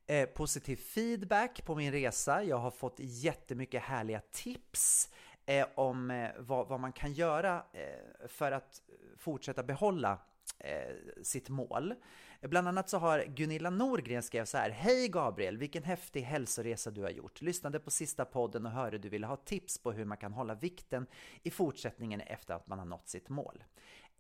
[0.07, 2.44] eh, positiv feedback på min resa.
[2.44, 5.11] Jag har fått jättemycket härliga tips
[5.46, 8.83] eh, om eh, vad, vad man kan göra eh, för att
[9.18, 10.18] fortsätta behålla
[10.59, 11.94] eh, sitt mål.
[12.42, 14.70] Bland annat så har Gunilla Norgren skrev så här.
[14.70, 17.40] Hej Gabriel, vilken häftig hälsoresa du har gjort.
[17.40, 20.55] Lyssnade på sista podden och hörde du ville ha tips på hur man kan hålla
[20.55, 21.07] vikten
[21.42, 23.64] i fortsättningen efter att man har nått sitt mål.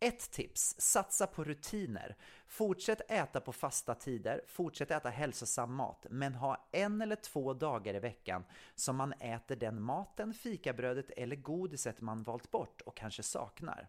[0.00, 2.16] Ett tips, satsa på rutiner.
[2.46, 7.94] Fortsätt äta på fasta tider, fortsätt äta hälsosam mat, men ha en eller två dagar
[7.94, 13.22] i veckan som man äter den maten, fikabrödet eller godiset man valt bort och kanske
[13.22, 13.88] saknar.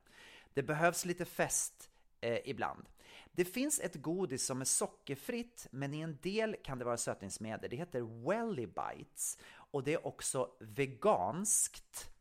[0.54, 1.90] Det behövs lite fest
[2.22, 2.86] eh, ibland.
[3.32, 7.70] Det finns ett godis som är sockerfritt, men i en del kan det vara sötningsmedel.
[7.70, 12.12] Det heter Welly Bites och det är också veganskt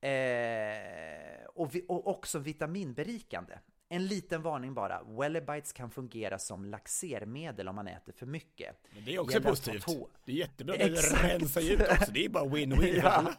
[0.00, 3.58] eh, och, vi, och också vitaminberikande.
[3.88, 8.76] En liten varning bara, Welly Bites kan fungera som laxermedel om man äter för mycket.
[8.94, 9.84] Men det är också Gäller ta positivt.
[9.86, 11.62] tå- Det är jättebra, det Exakt.
[11.64, 13.00] ju ut också, det är bara win-win.
[13.02, 13.32] Ja,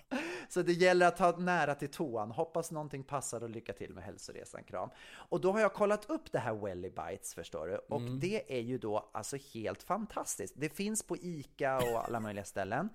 [0.49, 2.31] så det gäller att ha nära till toan.
[2.31, 4.63] Hoppas någonting passar och lycka till med hälsoresan.
[4.63, 4.89] Kram.
[5.09, 7.75] Och då har jag kollat upp det här Welly Bites förstår du.
[7.77, 10.53] Och det är ju då alltså helt fantastiskt.
[10.57, 12.89] Det finns på ICA och alla möjliga ställen.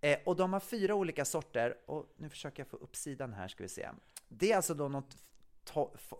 [0.00, 1.74] Eh, och de har fyra olika sorter.
[1.86, 3.88] Och nu försöker jag få upp sidan här ska vi se.
[4.28, 5.16] Det är alltså då något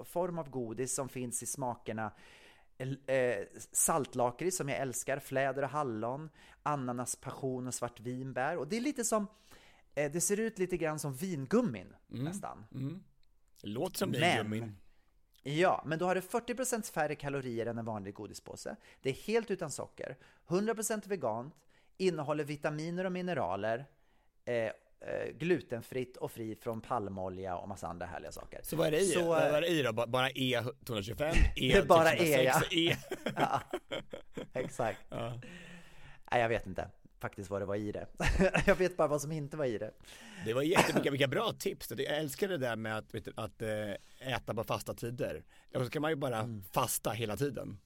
[0.04, 2.12] form av godis som finns i smakerna
[3.06, 6.30] eh, saltlakrits som jag älskar, fläder och hallon,
[6.62, 8.56] ananas, passion och svartvinbär.
[8.56, 9.26] Och det är lite som,
[9.94, 12.66] eh, det ser ut lite grann som vingummin nästan.
[13.62, 14.76] Det låter som vingummin.
[15.42, 18.76] Ja, men då har det 40% färre kalorier än en vanlig godispåse.
[19.02, 21.54] Det är helt utan socker, 100% vegant,
[21.96, 23.86] innehåller vitaminer och mineraler,
[24.44, 24.72] eh,
[25.38, 28.60] glutenfritt och fri från palmolja och massa andra härliga saker.
[28.62, 29.06] Så vad är det i?
[29.06, 29.92] Så, vad eh, är det i då?
[29.92, 31.22] Ba- Bara E225?
[31.22, 32.92] E Det är bara E, 206, ja.
[32.92, 32.96] E.
[33.36, 33.60] Ja,
[34.52, 34.98] exakt.
[35.08, 35.40] Ja.
[36.32, 36.88] Nej, jag vet inte
[37.20, 38.06] faktiskt vad det var i det.
[38.66, 39.90] jag vet bara vad som inte var i det.
[40.46, 41.90] Det var jättemycket, vilka bra tips.
[41.90, 45.44] Jag älskar det där med att, du, att eh, äta på fasta tider.
[45.74, 46.64] Och så kan man ju bara Mm.
[46.72, 47.78] fasta hela tiden.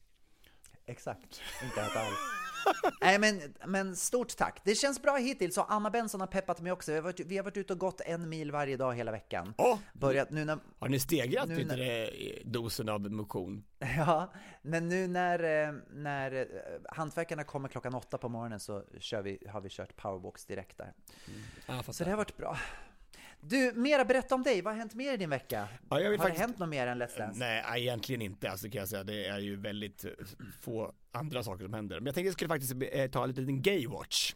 [0.87, 2.19] Exakt, inte äta alls.
[3.01, 4.61] Nej men, men stort tack.
[4.65, 6.91] Det känns bra hittills och Anna Benson har peppat mig också.
[6.91, 9.55] Vi har varit, vi har varit ute och gått en mil varje dag hela veckan.
[9.59, 9.79] Åh!
[9.93, 13.65] Börjat nu när, Har ni stegrat Nu när- dosen av motion?
[13.97, 16.47] ja, men nu när, eh, när eh,
[16.89, 20.93] hantverkarna kommer klockan åtta på morgonen så kör vi, har vi kört powerwalks direkt där.
[21.67, 22.59] Ja, Så det har varit bra.
[23.41, 24.63] Du, mera berätta om dig.
[24.63, 25.69] Vad har hänt mer i din vecka?
[25.91, 27.39] Ja, har faktiskt- det hänt något mer än Let's Dance?
[27.39, 29.05] Nej, egentligen inte, alltså kan jag säga.
[29.05, 30.11] Det är ju väldigt eh,
[30.61, 32.01] få andra saker som händer.
[32.01, 34.35] Men jag tänkte jag skulle faktiskt eh, ta en liten gay-watch.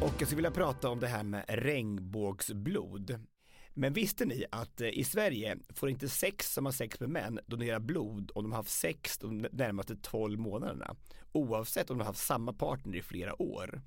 [0.00, 3.26] Och jag skulle vilja prata om det här med regnbågsblod.
[3.74, 7.40] Men visste ni att eh, i Sverige får inte sex som har sex med män
[7.46, 10.96] donera blod om de har haft sex de närmaste 12 månaderna
[11.32, 13.82] oavsett om de har haft samma partner i flera år.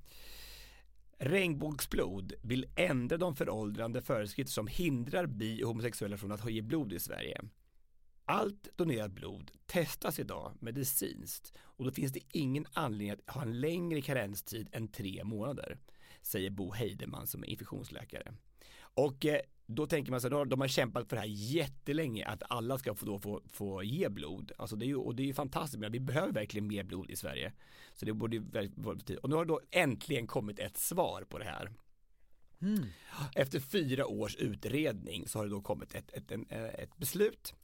[1.18, 6.92] Regnbågsblod vill ändra de föråldrande föreskrifter som hindrar bi och homosexuella från att ge blod
[6.92, 7.40] i Sverige.
[8.24, 13.60] Allt donerat blod testas idag medicinskt och då finns det ingen anledning att ha en
[13.60, 15.78] längre karenstid än tre månader,
[16.22, 18.34] säger Bo Heideman som är infektionsläkare.
[18.78, 22.42] Och eh, då tänker man så här, de har kämpat för det här jättelänge att
[22.48, 24.52] alla ska få, då få, få ge blod.
[24.58, 27.10] Alltså det är ju, och det är ju fantastiskt, men vi behöver verkligen mer blod
[27.10, 27.52] i Sverige.
[27.94, 28.38] Så det borde
[28.74, 29.16] vara tid.
[29.16, 31.70] Och nu har det då äntligen kommit ett svar på det här.
[32.60, 32.84] Mm.
[33.34, 37.54] Efter fyra års utredning så har det då kommit ett, ett, ett, ett beslut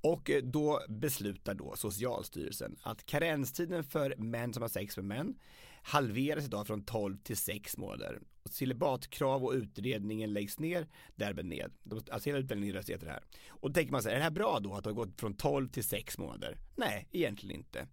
[0.00, 5.38] och eh, då beslutar då Socialstyrelsen att karenstiden för män som har sex med män
[5.82, 8.20] halveras idag från 12 till 6 månader.
[8.52, 11.72] Celibatkrav och utredningen läggs ner, därmed ned.
[12.10, 13.22] Alltså hela utredningen röstar det här.
[13.48, 15.20] Och då tänker man så här, är det här bra då att det har gått
[15.20, 16.58] från 12 till 6 månader?
[16.76, 17.88] Nej, egentligen inte.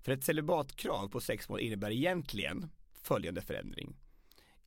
[0.00, 2.70] För ett celibatkrav på 6 månader innebär egentligen
[3.02, 3.96] följande förändring.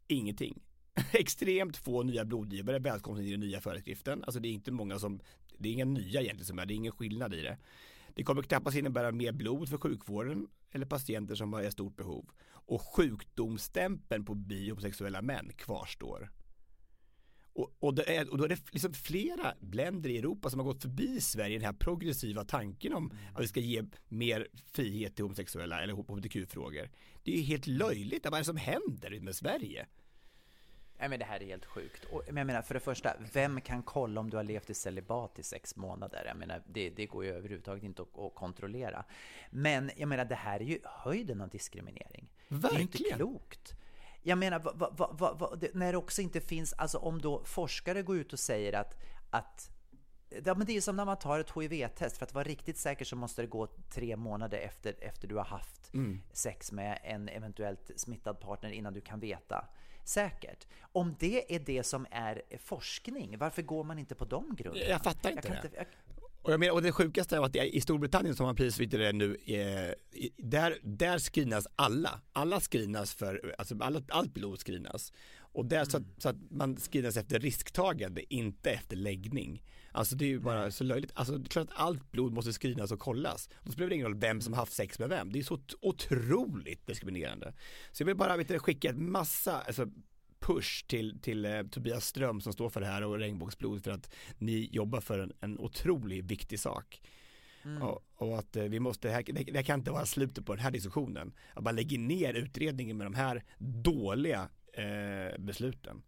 [0.07, 0.61] Ingenting.
[1.11, 4.23] Extremt få nya blodgivare välkomna i den nya föreskriften.
[4.23, 5.19] Alltså det är inte många som,
[5.57, 7.57] det är inga nya egentligen som är, det är ingen skillnad i det.
[8.15, 12.29] Det kommer knappast innebära mer blod för sjukvården eller patienter som har ett stort behov.
[12.71, 16.31] Och sjukdomsstämpeln på bi och homosexuella män kvarstår.
[17.53, 20.81] Och, och, är, och, då är det liksom flera länder i Europa som har gått
[20.81, 23.35] förbi Sverige den här progressiva tanken om mm.
[23.35, 26.89] att vi ska ge mer frihet till homosexuella eller hbtq-frågor.
[27.23, 29.87] Det är ju helt löjligt, vad är det som händer med Sverige?
[31.01, 32.05] Nej men det här är helt sjukt.
[32.05, 35.39] Och, jag menar, för det första, vem kan kolla om du har levt i celibat
[35.39, 36.23] i sex månader?
[36.27, 39.05] Jag menar, det, det går ju överhuvudtaget inte att, att, kontrollera.
[39.49, 42.29] Men jag menar, det här är ju höjden av diskriminering.
[42.47, 42.71] Verkligen.
[42.71, 43.73] Det är inte klokt.
[44.21, 48.01] Jag menar, va, va, va, det, när det också inte finns, alltså om då forskare
[48.01, 48.95] går ut och säger att,
[49.29, 49.71] att
[50.45, 52.17] Ja, men det är som när man tar ett HIV-test.
[52.17, 55.45] För att vara riktigt säker så måste det gå tre månader efter, efter du har
[55.45, 56.21] haft mm.
[56.33, 59.67] sex med en eventuellt smittad partner innan du kan veta
[60.03, 60.67] säkert.
[60.93, 64.85] Om det är det som är forskning, varför går man inte på de grunderna?
[64.89, 65.67] Jag fattar inte jag det.
[65.67, 65.85] Inte, jag...
[66.41, 69.37] Och, jag menar, och det sjukaste är att i Storbritannien som man precis det nu,
[69.45, 69.93] eh,
[70.37, 72.21] där, där screenas alla.
[72.33, 75.13] Alla screenas för, alltså alla, allt blod screenas.
[75.53, 75.89] Och där, mm.
[75.89, 79.63] så, att, så, att, man screenas efter risktagande, inte efter läggning.
[79.91, 81.11] Alltså det är ju bara så löjligt.
[81.15, 83.49] Alltså det är klart att allt blod måste screenas och kollas.
[83.63, 85.31] Då spelar det ingen roll vem som haft sex med vem.
[85.31, 87.53] Det är så otroligt diskriminerande.
[87.91, 89.87] Så jag vill bara vet skicka en massa alltså,
[90.41, 94.13] push till, till eh, Tobias Ström som står för det här och Regnbågsblod för att
[94.37, 97.01] ni jobbar för en, en otroligt viktig sak.
[97.63, 97.81] Mm.
[97.81, 100.55] Och, och, att eh, vi måste, det, här, det, det kan inte vara slutet på
[100.55, 101.33] den här diskussionen.
[101.53, 106.01] Att man lägger ner utredningen med de här dåliga eh, besluten.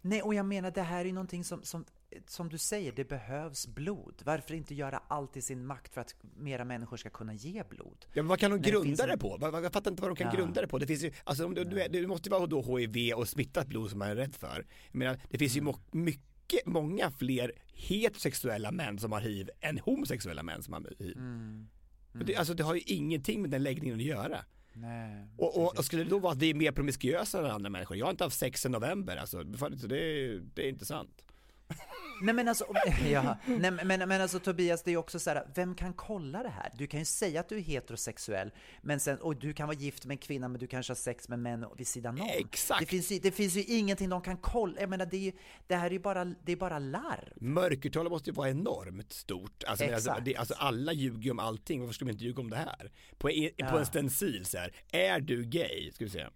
[0.00, 1.84] Nej, och jag menar det här är någonting som, som,
[2.26, 4.22] som du säger, det behövs blod.
[4.24, 8.06] Varför inte göra allt i sin makt för att mera människor ska kunna ge blod?
[8.12, 9.38] Ja, men vad kan de grunda det, det på?
[9.40, 10.36] Jag fattar inte vad de kan ja.
[10.36, 10.78] grunda det på.
[10.78, 13.90] Det finns ju, alltså om du, du, det måste vara då HIV och smittat blod
[13.90, 14.66] som man är rädd för.
[14.86, 15.74] Jag menar, det finns mm.
[15.92, 21.16] ju mycket, många fler heterosexuella män som har hiv än homosexuella män som har hiv.
[21.16, 21.68] Mm.
[22.14, 22.26] Mm.
[22.26, 24.44] Det, alltså det har ju ingenting med den läggningen att göra.
[24.76, 27.70] Nej, och, och, och, skulle det då vara att vi är mer promiskuösa än andra
[27.70, 27.96] människor?
[27.96, 31.24] Jag har inte haft sex sen november alltså, det, är, det är inte sant.
[32.22, 32.66] Nej men alltså,
[33.10, 36.42] ja, nej, men, men alltså Tobias, det är ju också så här, vem kan kolla
[36.42, 36.72] det här?
[36.78, 38.50] Du kan ju säga att du är heterosexuell,
[38.82, 41.28] men sen, och du kan vara gift med en kvinna, men du kanske har sex
[41.28, 42.30] med män vid sidan om.
[42.32, 42.80] Exakt!
[42.80, 45.32] Det finns ju, det finns ju ingenting de kan kolla, jag menar det, är ju,
[45.66, 47.32] det här är ju bara, det är bara larv.
[47.36, 49.64] Mörkertalet måste ju vara enormt stort.
[49.64, 50.08] Alltså, alltså Exakt.
[50.08, 52.56] Alltså, det, alltså alla ljuger ju om allting, varför skulle de inte ljuga om det
[52.56, 52.92] här?
[53.18, 53.66] På, en, ja.
[53.66, 55.92] på en stencil så här, är du gay?
[55.92, 56.26] Ska vi se.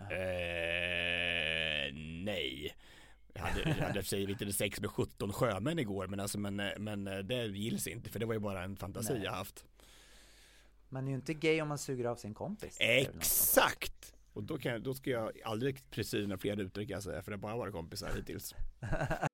[0.00, 1.94] Eh,
[2.24, 2.74] nej.
[3.34, 7.04] Jag hade, jag hade för lite sex med 17 sjömän igår men alltså men, men
[7.04, 9.22] det gills inte för det var ju bara en fantasi Nej.
[9.22, 9.64] jag haft.
[10.88, 12.76] Man är ju inte gay om man suger av sin kompis.
[12.80, 14.14] Exakt!
[14.32, 17.36] Och då, kan jag, då ska jag aldrig precis några fler uttryck säga för det
[17.36, 18.54] har bara varit kompisar hittills.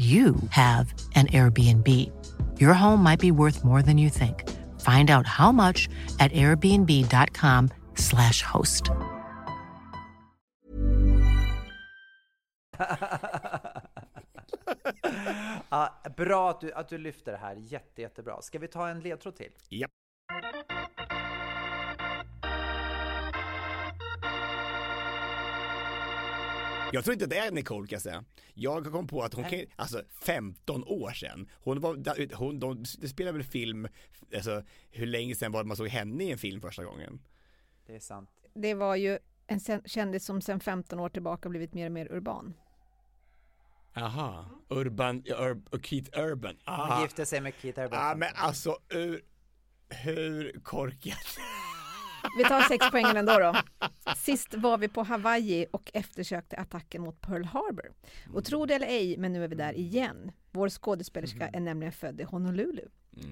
[0.00, 2.10] you have an Airbnb.
[2.58, 4.48] Your home might be worth more than you think.
[4.80, 8.90] Find out how much at airbnb.com/slash host.
[15.70, 18.42] ja, bra att du, att du lyfter det här, Jätte, jättebra.
[18.42, 19.52] Ska vi ta en ledtråd till?
[19.68, 19.90] Japp.
[26.92, 28.24] Jag tror inte det är Nicole kan jag säga.
[28.54, 33.08] Jag kom på att hon kan, alltså 15 år sedan, hon var, hon, de, det
[33.08, 33.88] spelar väl film,
[34.34, 37.20] alltså hur länge sedan var det man såg henne i en film första gången?
[37.86, 38.30] Det är sant.
[38.54, 42.54] Det var ju en kändis som sedan 15 år tillbaka blivit mer och mer urban.
[43.96, 46.56] Aha, Urban, Ur, Keith Urban.
[46.64, 47.02] Hon Aha.
[47.02, 48.08] gifte sig med Keith Urban.
[48.08, 49.22] Ja men alltså, ur,
[49.88, 51.38] hur korkat?
[52.38, 53.56] Vi tar sex poängen ändå då.
[54.16, 57.92] Sist var vi på Hawaii och eftersökte attacken mot Pearl Harbor.
[58.34, 60.32] Och tro det eller ej, men nu är vi där igen.
[60.50, 62.88] Vår skådespelerska är nämligen född i Honolulu.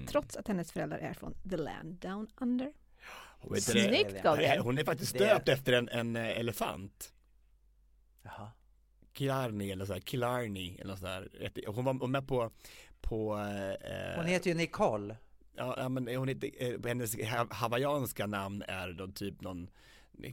[0.07, 2.73] Trots att hennes föräldrar är från the land down under.
[3.41, 4.59] Hon vet det- Snyggt Gabriel!
[4.59, 7.13] Hon är faktiskt Det- döpt efter en, en eh, elefant.
[8.23, 8.51] Jaha.
[9.13, 11.51] Killarney eller sådär, Killarney eller något sådär.
[11.67, 12.51] Hon var med på,
[13.01, 15.15] på eh, Hon heter ju Nicole.
[15.77, 19.69] Ja, men hon heter, eh, hennes ha- hawaiianska namn är då typ någon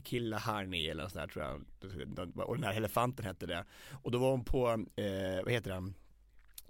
[0.03, 2.49] Killa Harney eller något sånt där tror jag.
[2.49, 3.65] Och den här elefanten hette det.
[4.03, 5.93] Och då var hon på, eh, vad heter den?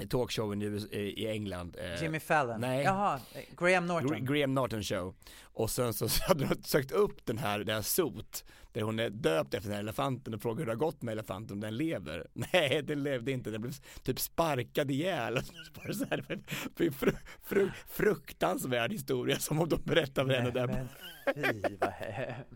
[0.09, 0.65] Talkshowen i,
[0.97, 1.75] i England.
[1.79, 2.61] eh, Jimmy Fallon.
[2.61, 2.83] nej.
[2.83, 3.19] Jaha,
[3.57, 4.09] Graham Norton.
[4.09, 5.15] Gra- Graham Norton show.
[5.57, 9.09] Och sen så hade de sökt upp den här, det här sot där hon är
[9.09, 11.77] döpt efter den här elefanten och frågar hur det har gått med elefanten, om den
[11.77, 12.27] lever.
[12.33, 15.33] Nej, den levde inte, den blev typ sparkad ihjäl.
[15.73, 16.41] Bara så här,
[16.75, 17.11] fru, fru,
[17.43, 20.67] fru, fruktansvärd historia som om de berättar för henne där.
[20.67, 20.87] Men
[21.35, 22.49] fy vad hemskt.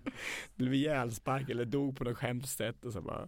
[0.56, 3.28] Blev ihjälsparkad eller dog på något hemskt sätt och så bara.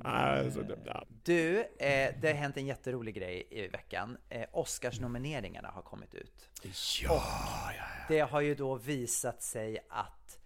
[0.00, 1.04] Alltså, det, ja.
[1.22, 4.16] Du, eh, det har hänt en jätterolig grej i veckan.
[4.28, 6.50] Eh, Oscarsnomineringarna har kommit ut.
[7.02, 7.22] Ja,
[7.76, 8.74] ja, Det har ju då
[9.04, 10.38] visat sig att,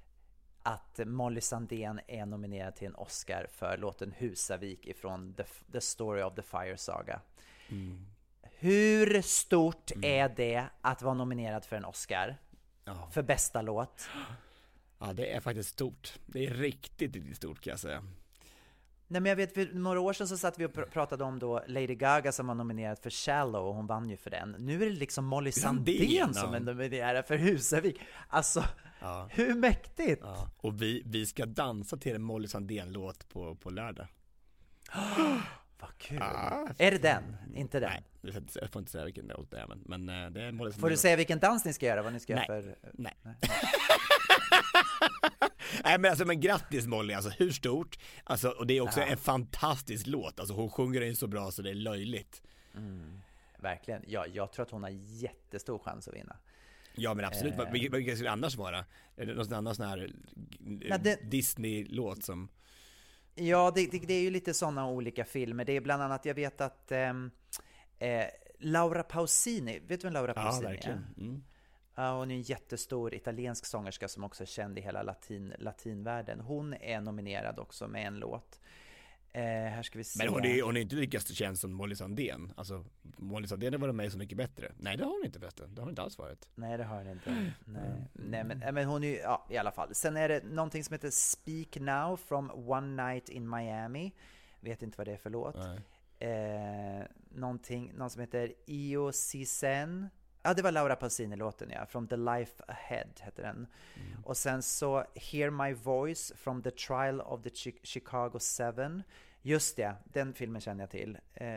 [0.62, 6.22] att Molly Sandén är nominerad till en Oscar för låten Husavik ifrån The, the Story
[6.22, 7.20] of the Fire Saga.
[7.68, 8.06] Mm.
[8.42, 12.36] Hur stort är det att vara nominerad för en Oscar?
[12.84, 13.08] Ja.
[13.12, 14.08] För bästa låt?
[14.98, 16.18] ja, det är faktiskt stort.
[16.26, 18.04] Det är riktigt, riktigt stort kan jag säga.
[19.10, 21.38] Nej men jag vet, för några år sedan så satt vi och pr- pratade om
[21.38, 24.56] då Lady Gaga som var nominerad för Shallow och hon vann ju för den.
[24.58, 28.00] Nu är det liksom Molly Sandén, som är nominerad för Husavik.
[28.28, 28.64] Alltså,
[29.00, 29.28] Ja.
[29.30, 30.22] hur mäktigt?
[30.24, 30.50] Ja.
[30.56, 34.06] Och vi, vi ska dansa till en Molly Sandén-låt på, på lördag.
[35.80, 36.22] Vad kul!
[36.22, 37.22] Ah, är det den?
[37.54, 37.90] Inte den?
[37.90, 38.68] Nej, jag får inte säga-
[39.00, 40.90] får vilken låt det är men, men eh, det är Molly Får Sandén.
[40.90, 42.02] du säga vilken dans ni ska göra?
[42.02, 42.44] Vad ni ska Nej.
[42.48, 42.76] göra för...
[42.92, 43.14] Nej.
[43.22, 43.34] Nej
[45.84, 47.98] men alltså men grattis Molly, alltså hur stort?
[48.24, 49.06] Alltså och det är också Ja.
[49.06, 52.42] en fantastisk låt, alltså hon sjunger den så bra så det är löjligt.
[53.58, 54.02] Verkligen.
[54.06, 56.36] Ja, jag tror att hon har jättestor chans att vinna.
[56.94, 57.70] Ja men absolut, Eh.
[57.72, 58.84] vilken skulle det annars vara?
[59.16, 60.10] Någon annan sån här eh,
[60.60, 62.48] Nej, det- Disney-låt som
[63.34, 65.64] Ja, det, det, det är ju lite sådana olika filmer.
[65.64, 67.30] Det är bland annat, jag vet att ehm,
[67.98, 68.24] eh,
[68.58, 70.98] Laura Pausini, vet du vem Laura Ja Pausini verkligen.
[71.16, 71.20] är?
[71.22, 71.42] Mm.
[71.98, 76.40] Ja, hon är en jättestor italiensk sångerska som också är känd i hela latin, latinvärlden.
[76.40, 78.60] Hon är nominerad också med en låt.
[79.32, 80.24] Eh, här ska vi se.
[80.24, 82.52] Men hon är, hon är inte lika känd som Molly Sandén.
[82.56, 82.84] Alltså
[83.16, 84.72] Molly Sandén har varit med Så mycket bättre.
[84.78, 86.48] Nej det har hon inte förresten, det har hon inte alls varit.
[86.54, 87.52] Nej, det har hon inte.
[87.64, 89.94] Nej, Nej men, men hon är ju, ja i alla fall.
[89.94, 94.12] Sen är det någonting som heter Speak Now from One Night in Miami.
[94.60, 95.56] Vet inte vad det är för låt.
[95.56, 95.80] Nej.
[96.30, 100.08] Eh, någonting, någon som heter Io Cisen.
[100.48, 103.66] Ja, det var Laura Pausini-låten ja, From the Life Ahead heter den.
[104.24, 109.02] Och sen så Hear My Voice from the Trial of the Chi- Chicago 7.
[109.42, 111.18] Just det, den filmen känner jag till.
[111.34, 111.56] Eh,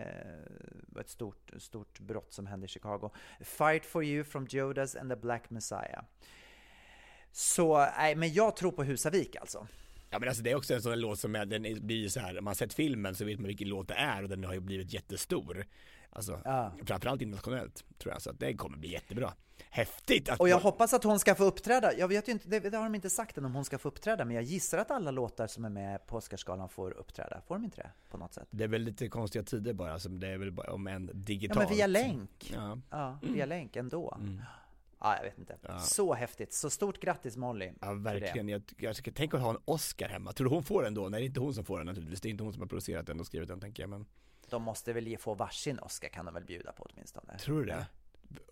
[1.00, 3.10] ett stort, stort brott som hände i Chicago.
[3.42, 6.04] Fight for You from Judas and the Black Messiah.
[7.32, 9.68] Så, nej, men jag tror på Husavik alltså.
[10.10, 12.20] Ja men alltså det är också en sån låt som är, den blir ju så
[12.20, 14.54] här, om man sett filmen så vet man vilken låt det är och den har
[14.54, 15.66] ju blivit jättestor.
[16.14, 16.74] Alltså, Ja.
[16.86, 19.34] framförallt internationellt tror jag, så att det kommer bli jättebra.
[19.70, 20.30] Häftigt!
[20.30, 21.93] Att Och jag hoppas att hon ska få uppträda.
[21.97, 23.88] Jag vet ju inte, det, det har de inte sagt än om hon ska få
[23.88, 27.41] uppträda, men jag gissar att alla låtar som är med på Oscarsgalan får uppträda.
[27.47, 27.91] Får de inte det?
[28.09, 28.47] På något sätt?
[28.51, 31.14] Det är väl lite konstiga tider bara, så det är väl bara om en Ja,
[31.14, 31.59] digitalt.
[31.70, 32.51] men via länk.
[32.55, 32.78] Ja.
[32.89, 34.18] Ja, via länk ändå.
[34.20, 34.41] Mm.
[34.99, 35.57] Ja, jag vet inte.
[35.62, 35.80] Ja.
[35.80, 36.53] Så häftigt.
[36.53, 37.72] Så stort grattis Molly.
[37.82, 40.32] Ja verkligen, jag, jag ska tänka att ha en Oscar hemma.
[40.34, 41.09] Tror du hon får den då?
[41.09, 42.68] Nej det är inte hon som får den naturligtvis, det är inte hon som har
[42.68, 44.05] producerat den och skrivit den tänker jag men
[44.52, 47.38] De måste väl ge- få varsin Oscar kan de väl bjuda på åtminstone?
[47.38, 47.86] Tror du det?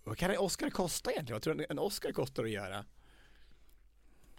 [0.04, 1.36] Vad kan en Oscar kosta egentligen?
[1.36, 2.86] Vad tror du en Oscar kostar att göra?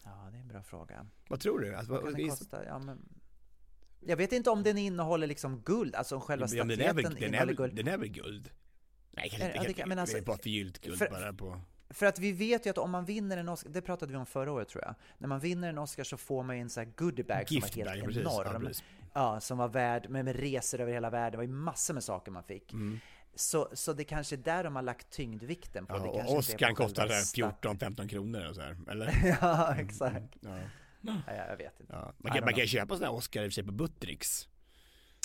[0.04, 1.06] Ja, det är en bra fråga.
[1.28, 1.74] Vad tror du?
[1.74, 2.64] Alltså, Vad kan vad- den kosta?
[2.64, 3.08] Ja, men...
[4.00, 6.94] Jag vet inte om den innehåller liksom guld, alltså om själva Ja, statyetten den är
[6.94, 7.74] väl, är innehåller guld.
[7.76, 8.50] den är väl guld?
[9.10, 11.60] Nej, Ja, inte, det kan- men alltså- det är bara förgyllt guld för- bara på
[11.90, 14.26] För att vi vet ju att om man vinner en Oscar, det pratade vi om
[14.26, 16.84] förra året tror jag, när man vinner en Oscar så får man ju en sån
[16.84, 18.22] här goodiebag som Giftbag, helt precis.
[18.24, 18.62] Ja, enorm.
[18.66, 18.84] precis.
[19.12, 22.04] Ja, som var värd, med, med resor över hela världen, det var ju massor med
[22.04, 22.72] saker man fick.
[23.34, 25.96] Så, så det kanske är där de har lagt tyngdvikten på.
[25.96, 26.06] Mm.
[26.06, 29.36] Ja, det och Oscar kostar själva så här start- 14-15 kronor och så här, eller?
[29.40, 30.36] ja, exakt.
[30.40, 30.58] Ja.
[31.00, 31.92] Ja, jag, jag vet inte.
[31.92, 32.12] Ja.
[32.18, 34.48] Man, kan, man kan köpa sådana här Oscar i och för sig på Buttricks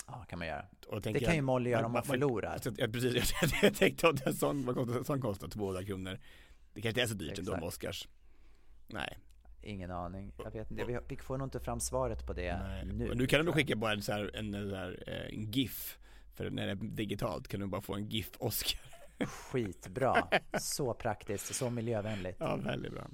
[0.06, 0.66] Ja, kan man göra.
[0.92, 2.60] Det kan jag- ju Molly göra man- om man- hon förlorar.
[2.76, 6.18] Ja, precis, jag, jag tänkte att en sån, vad kostar, sån kostar 200 kronor
[6.74, 7.74] Det kanske inte är så dyrt ändå med Exakt.
[7.74, 8.08] Oscars
[8.88, 9.18] Nej,
[9.66, 10.32] Ingen aning.
[10.36, 11.00] Jag vet inte.
[11.08, 12.84] Vi, får nog inte fram svaret på det nej.
[12.84, 13.06] nu.
[13.08, 13.54] Kan du tror jag.
[13.54, 14.90] skicka bara en, så här, en, en, eh,
[15.28, 15.98] en GIF
[16.34, 18.80] För när det är digitalt kan du bara få en GIF-Oscar
[19.26, 20.28] Skitbra.
[20.60, 22.36] Så praktiskt, så miljövänligt.
[22.40, 23.06] Ja, väldigt bra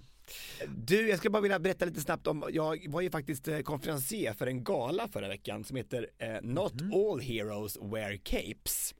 [0.68, 4.32] Du, jag skulle bara vilja berätta lite snabbt om, jag var ju faktiskt eh, konferencier
[4.32, 6.92] för en gala förra veckan som heter eh, Not Mhm.
[6.92, 8.94] All Heroes Wear Capes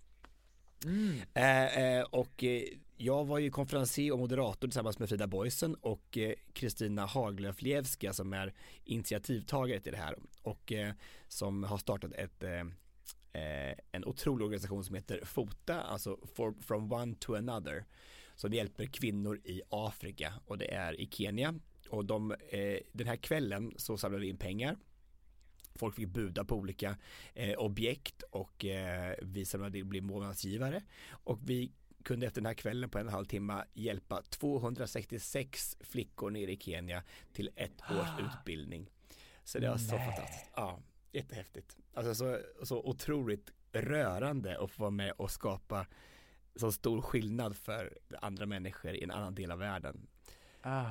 [1.35, 2.63] Eh, eh, och eh,
[3.03, 8.33] jag var ju konferencier och moderator tillsammans med Frida Boysen och eh, Kristina Haglöf-Lievska som
[8.33, 10.93] är initiativtagare till det här och eh,
[11.29, 12.61] som har startat ett eh,
[13.43, 17.85] eh, en otrolig organisation som heter FOTA, alltså for, From One to Another
[18.35, 21.55] som hjälper kvinnor i Afrika och det är i Kenya.
[21.89, 24.77] Och de, eh, den här kvällen så samlade vi in pengar.
[25.75, 26.97] Folk fick buda på olika
[27.35, 30.83] eh, objekt och eh, vi samlade in, blev månadsgivare.
[31.11, 31.73] Och vi
[32.03, 36.53] kunde efter den här kvällen på en och en halv timme hjälpa 266 flickor nere
[36.53, 38.91] i Kenya till ett års utbildning.
[39.45, 40.51] Så det var så fantastiskt.
[40.57, 40.79] Ja,
[41.13, 41.77] jättehäftigt.
[41.95, 45.87] Alltså så, så otroligt rörande att få vara med och skapa
[46.57, 50.07] så stor skillnad för andra människor i en annan del av världen.
[50.63, 50.91] Ah.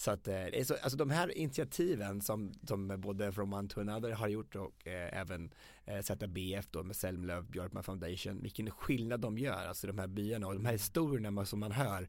[0.00, 3.68] Så att, eh, det är så, alltså de här initiativen som, som både From One
[3.68, 8.70] to Another har gjort och eh, även eh, ZBF då med Selmlöv Björkman Foundation, vilken
[8.70, 12.08] skillnad de gör, alltså de här byarna och de här historierna som man hör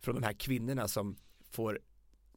[0.00, 1.16] från de här kvinnorna som
[1.50, 1.80] får,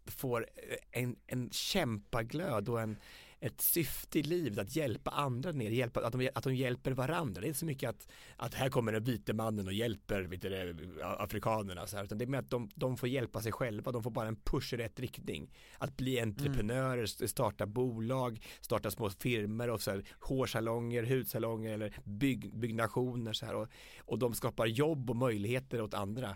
[0.05, 2.97] får eh, en, en kämpaglöd och en,
[3.42, 7.42] ett syfte i livet att hjälpa andra ner, hjälpa, att, de, att de hjälper varandra.
[7.42, 10.76] Det är inte så mycket att, att här kommer den vite mannen och hjälper det,
[11.04, 14.04] afrikanerna så här, utan det är mer att de, de får hjälpa sig själva, de
[14.04, 15.52] får bara en push i rätt riktning.
[15.78, 21.96] Att bli entreprenörer, st- starta bolag, starta små firmor och så här, hårsalonger, hudsalonger eller
[22.04, 23.68] bygg, byggnationer så här och,
[24.00, 26.36] och de skapar jobb och möjligheter åt andra.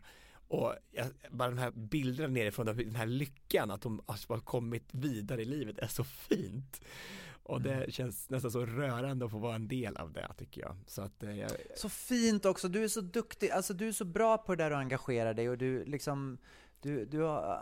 [0.53, 5.41] Och jag, bara den här bilderna nerifrån, den här lyckan att de har kommit vidare
[5.41, 6.81] i livet är så fint.
[7.43, 10.75] Och det känns nästan så rörande att få vara en del av det tycker jag.
[10.87, 14.05] Så att eh, jag, Så fint också, du är så duktig, alltså du är så
[14.05, 16.37] bra på det där och engagerar dig och du liksom
[16.81, 17.59] du, du, har,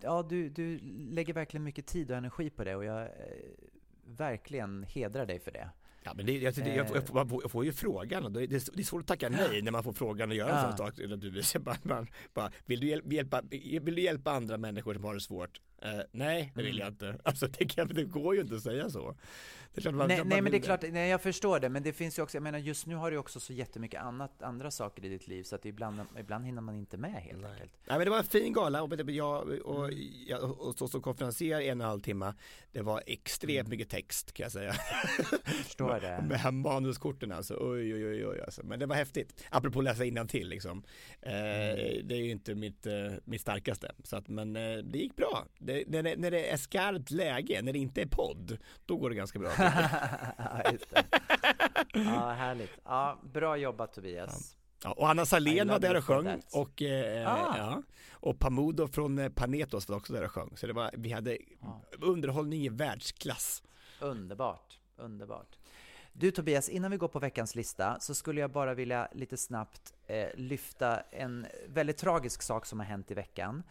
[0.00, 0.78] ja, du, du
[1.10, 3.08] lägger verkligen mycket tid och energi på det och jag eh,
[4.04, 5.70] verkligen hedrar dig för det.
[6.04, 8.46] Ja men det, jag, det, jag, får- jag, får, jag får ju frågan och det,
[8.46, 10.76] det är svårt att tacka nej när man får frågan att göra en Ja.
[10.76, 11.54] sån sak naturligtvis.
[11.54, 13.42] Jag Bara, man, bara, vill, du hjälpa, hjälpa,
[13.84, 15.60] vill du hjälpa andra människor som har det svårt?
[15.82, 17.18] Eh, nej, det vill jag inte.
[17.24, 19.16] Alltså det, kan, det går ju inte att säga så.
[19.74, 22.22] Nej, man nej men det är klart, nej, jag förstår det, men det finns ju
[22.22, 25.28] också, jag menar just nu har du också så jättemycket annat, andra saker i ditt
[25.28, 27.72] liv så att ibland, ibland hinner man inte med helt enkelt.
[27.86, 29.92] Nej men det var en fin gala och jag och,
[30.26, 32.34] jag, och stå som konferencier i en och en halv timme
[32.72, 34.72] Det var extremt mycket text kan jag säga.
[35.44, 36.24] Förstår det.
[36.28, 38.62] Med manuskorten alltså, oj oj oj, oj alltså.
[38.64, 39.44] Men det var häftigt.
[39.50, 40.82] Apropå att läsa innantill liksom.
[41.22, 41.32] Eh,
[42.04, 42.92] Det är ju inte mitt, eh,
[43.24, 43.92] mitt starkaste.
[44.04, 47.62] Så att, Men eh, det gick bra det, när, det, när det är skarpt läge,
[47.62, 49.50] när det inte är podd Då går det ganska bra
[51.94, 52.70] Ja, härligt.
[52.84, 54.56] Ja, bra jobbat Tobias.
[54.84, 57.58] Ja, och Anna Salén var där och sjöng och, eh, Ah.
[57.58, 60.56] ja, och Pamudo från eh, Panetos var också där och sjöng.
[60.56, 61.38] Så det var, vi hade
[62.00, 63.62] underhållning i världsklass.
[64.00, 65.56] Underbart, underbart.
[66.12, 69.94] Du Tobias, innan vi går på veckans lista så skulle jag bara vilja lite snabbt
[70.06, 73.62] eh, lyfta en väldigt tragisk sak som har hänt i veckan.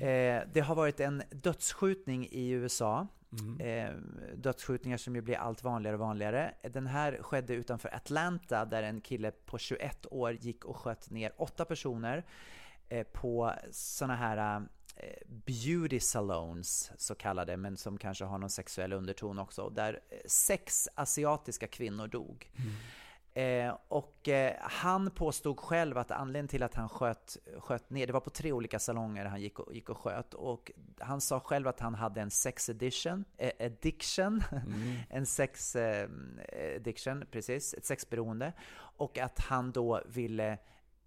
[0.00, 3.06] Eh, det har varit en dödsskjutning i USA.
[3.60, 3.90] Eh,
[4.36, 6.54] dödsskjutningar som ju blir allt vanligare och vanligare.
[6.62, 11.32] Den här skedde utanför Atlanta där en kille på 21 år gick och sköt ner
[11.36, 12.24] åtta personer
[12.88, 14.66] eh, på såna här
[14.96, 20.18] eh, beauty salons, så kallade, men som kanske har någon sexuell underton också, där eh,
[20.26, 22.50] sex asiatiska kvinnor dog.
[23.36, 28.12] Eh, och eh, han påstod själv att anledningen till att han sköt, sköt ner, det
[28.12, 31.68] var på tre olika salonger han gick och, gick och sköt, och han sa själv
[31.68, 34.42] att han hade en sex addiction, eh, addiction.
[35.10, 36.08] En sex eh,
[36.76, 40.58] addiction, precis, ett sexberoende, och att han då ville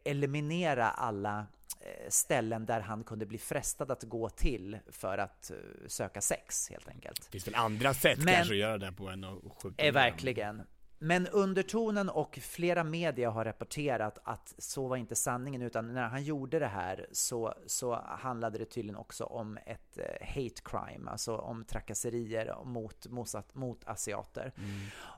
[0.03, 1.45] eliminera alla
[1.81, 5.51] eh, ställen där han kunde bli frestad att gå till för att
[5.87, 7.21] söka sex helt enkelt.
[7.25, 9.93] Det finns väl andra sätt Men- kanske att göra det på än att skjuta Eh,
[9.93, 10.63] verkligen.
[11.01, 16.23] Men undertonen och flera media har rapporterat att så var inte sanningen utan när han
[16.23, 21.37] gjorde det här så, så handlade det tydligen också om ett eh, hate crime, alltså
[21.37, 24.53] om trakasserier mot, mot, mot asiater.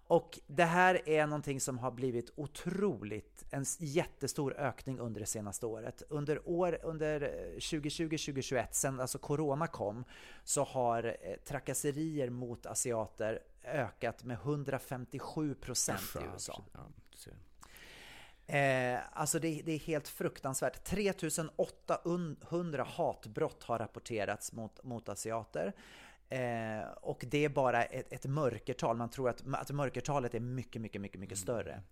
[0.08, 5.66] Och det här är någonting som har blivit otroligt, en jättestor ökning under det senaste
[5.66, 6.04] året.
[6.10, 10.04] Under, år, under eh, 2020-2021, sen alltså corona kom,
[10.44, 16.64] så har eh, trakasserier mot asiater ökat med 157 procent i USA.
[18.48, 20.84] Eh, alltså det, det är helt fruktansvärt.
[20.84, 25.74] 3800 hatbrott har rapporterats mot, mot asiater.
[26.30, 28.98] Eh, och det är bara ett, ett mörkertal.
[28.98, 31.84] Man tror att, att mörkertalet är mycket, mycket, mycket, mycket större.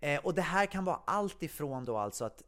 [0.00, 2.42] Eh, och det här kan vara allt ifrån då alltså att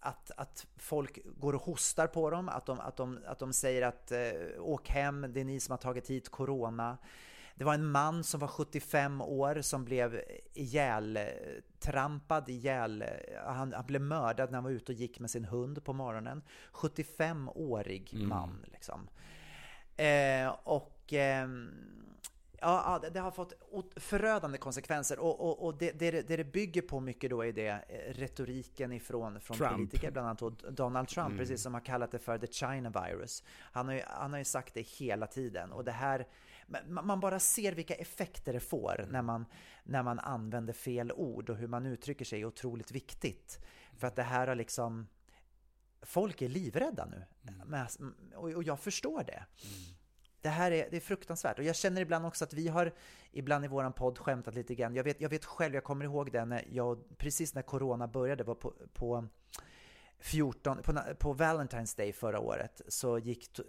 [0.00, 3.82] att, att folk går och hostar på dem, att de, att de, att de säger
[3.82, 4.18] att eh,
[4.58, 6.98] åk hem, det är ni som har tagit hit corona.
[7.58, 10.20] Det var en man som var 75 år som blev
[10.54, 13.04] ihjältrampad, ihjäl,
[13.44, 16.42] han, han blev mördad när han var ute och gick med sin hund på morgonen.
[16.72, 19.08] 75-årig man liksom.
[19.96, 21.70] Eh, och ehm,
[22.60, 23.52] ja, det- har fått
[23.96, 27.68] förödande konsekvenser och, och, och det, det, det det bygger på mycket då är det
[27.68, 29.72] eh, retoriken ifrån från Trump.
[29.72, 33.42] politiker, bland annat Donald Trump, precis som har kallat det för the China virus.
[33.72, 36.26] Han har, ju, han har ju sagt det hela tiden och det här,
[36.88, 39.46] man bara ser vilka effekter det får när man,
[39.84, 43.58] när man använder fel ord och hur man uttrycker sig är otroligt viktigt.
[43.96, 45.08] För att det här har liksom,
[46.02, 47.24] folk är livrädda nu.
[48.34, 49.44] Och, och jag förstår det.
[50.40, 51.58] Det här är, det är fruktansvärt.
[51.58, 52.94] Och jag känner ibland också att vi har
[53.32, 54.94] ibland i våran podd skämtat lite grann.
[54.94, 58.44] Jag vet, jag vet själv, jag kommer ihåg det när jag, precis när Corona började,
[58.44, 59.28] var på, på
[60.20, 63.60] 14, på, på Valentine's Day förra året, så gick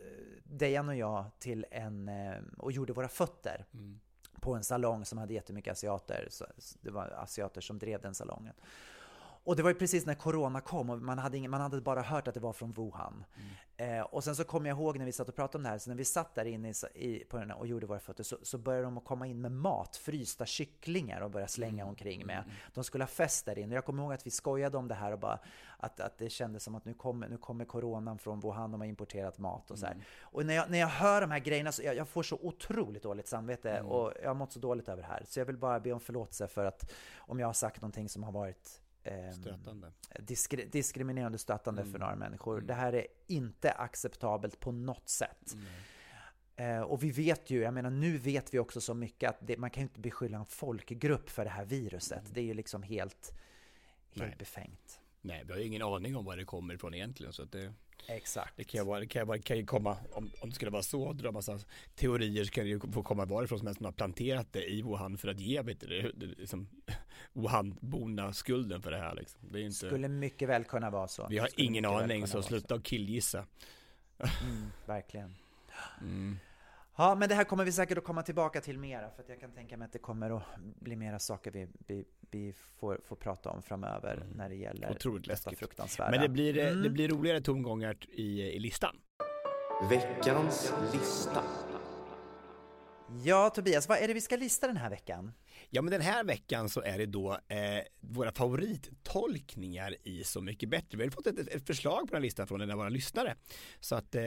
[0.43, 3.66] Dejan och jag till en, eh, och gjorde våra fötter
[4.41, 6.28] på en salong som hade jättemycket asiater.
[6.30, 6.45] Så
[6.82, 8.54] det var asiater som drev den salongen.
[9.44, 12.02] Och det var ju precis när Corona kom och man hade, ingen, man hade bara
[12.02, 13.26] hört att det var från Wuhan.
[13.78, 15.78] Eh, och sen så kommer jag ihåg när vi satt och pratade om det här,
[15.78, 18.38] så när vi satt där inne i, i, på den och gjorde våra fötter så,
[18.42, 22.44] så började de att komma in med mat, frysta kycklingar och börja slänga omkring med.
[22.74, 23.76] De skulle ha fest där inne.
[23.76, 25.40] Jag kommer ihåg att vi skojade om det här och bara
[25.78, 28.88] att, att det kändes som att nu kommer, nu kommer coronan från Wuhan, de har
[28.88, 29.98] importerat mat och så här.
[30.22, 33.04] Och när jag, när jag hör de här grejerna så jag, jag får så otroligt
[33.04, 35.24] dåligt samvete och jag har mått så dåligt över det här.
[35.28, 38.24] Så jag vill bara be om förlåtelse för att om jag har sagt någonting som
[38.24, 38.82] har varit
[39.41, 39.91] Stötande.
[40.20, 42.62] diskri diskriminerande och stötande för några människor.
[42.62, 45.56] Det här är inte acceptabelt på något sätt.
[46.56, 49.58] Eh, och vi vet ju, jag menar nu vet vi också så mycket att det,
[49.58, 52.24] man kan ju inte beskylla en folkgrupp för det här viruset.
[52.34, 53.34] Det är ju liksom helt,
[54.10, 54.36] helt Nej.
[54.39, 55.00] befängt.
[55.22, 57.74] Nej, vi har ju ingen aning om var det kommer ifrån egentligen så att det,
[58.08, 58.54] Exakt.
[58.58, 60.84] det kan ju vara, det kan ju, kan ju komma, om, om det skulle vara
[60.84, 61.60] så, dra massa
[61.95, 64.82] teorier så kan det ju få komma varifrån som helst, man har planterat det i
[64.82, 66.70] Wuhan för att ge, vet du, liksom,
[67.34, 69.41] Wuhan-borna skulden för det här liksom.
[69.52, 71.28] Det inte, Skulle mycket väl kunna vara så.
[71.30, 73.45] vi har Skulle ingen aning så sluta och killgissa.
[74.20, 75.36] Mm, verkligen.
[77.00, 79.39] Ja, men det här kommer vi säkert att komma tillbaka till mera, för att jag
[79.39, 83.15] kan tänka mig att det kommer att bli mera saker vi, vi, vi får, får
[83.15, 84.95] prata om framöver när det gäller Mm.
[84.95, 86.11] Otroligt detta fruktansvärda.
[86.11, 86.84] Men det blir, eh, Mm.
[86.84, 88.95] det blir roligare tongångar i, i listan.
[89.89, 91.43] Veckans lista.
[93.23, 95.32] Ja, Tobias, vad är det vi ska lista den här veckan?
[95.69, 97.57] Ja men den här veckan så är det då eh,
[97.99, 100.97] våra favorittolkningar i Så mycket bättre.
[100.97, 103.36] Vi har fått ett, ett förslag på den här listan från en av våra lyssnare.
[103.80, 104.23] Så att eh,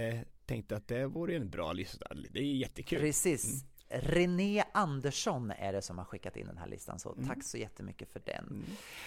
[0.47, 2.07] tänkte att det vore en bra lista.
[2.31, 3.01] Det är jättekul.
[3.01, 3.65] Precis.
[3.93, 7.29] René Andersson är det som har skickat in den här listan, så Mm.
[7.29, 8.65] tack så jättemycket för den.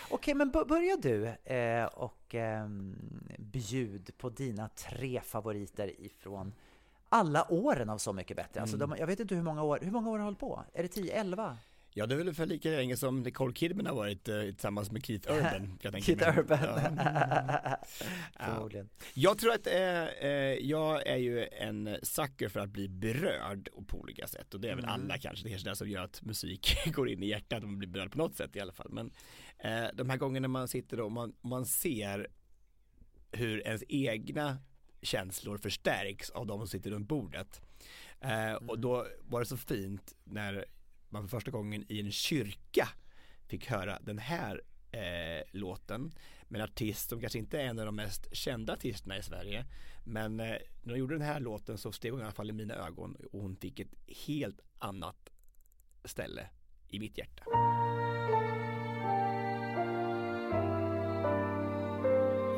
[0.10, 2.96] Okej, men b- börja du eh, och ehm,
[3.38, 6.54] bjud på dina tre favoriter ifrån
[7.10, 8.62] alla åren av Så mycket bättre.
[8.62, 8.90] Alltså Mm.
[8.90, 10.64] de, jag vet inte hur många år, hur många år har hållit på?
[10.74, 11.58] Är det 10, 11?
[11.98, 15.06] Ja, det är väl för lika länge som Nicole Kidman har varit eh, tillsammans med
[15.06, 15.80] Keith Urban.
[15.82, 16.40] Jag, Keith mig.
[16.40, 16.60] Urban.
[18.40, 18.46] Ja.
[18.46, 18.90] Förmodligen.
[19.14, 24.00] Jag tror att eh, eh, jag är ju en sucker för att bli berörd på
[24.00, 25.02] olika sätt och det är väl Mm.
[25.02, 27.70] alla kanske, det är kanske det som gör att musik går in i hjärtat och
[27.70, 28.90] man blir berörd på något sätt i alla fall.
[28.92, 29.12] Men
[29.58, 32.28] eh, de här gångerna man sitter och man, man ser
[33.32, 34.58] hur ens egna
[35.02, 37.62] känslor förstärks av de som sitter runt bordet.
[38.22, 40.66] Eh, och då var det så fint när
[41.16, 42.90] man för första gången i en kyrka
[43.48, 44.62] fick höra den här
[44.92, 46.12] eh, låten
[46.48, 49.66] med en artist som kanske inte är en av de mest kända artisterna i Sverige
[50.04, 50.46] men eh,
[50.84, 53.16] när hon gjorde den här låten så steg hon i alla fall i mina ögon
[53.32, 53.94] och hon fick ett
[54.28, 55.30] helt annat
[56.04, 56.48] ställe
[56.88, 57.44] i mitt hjärta.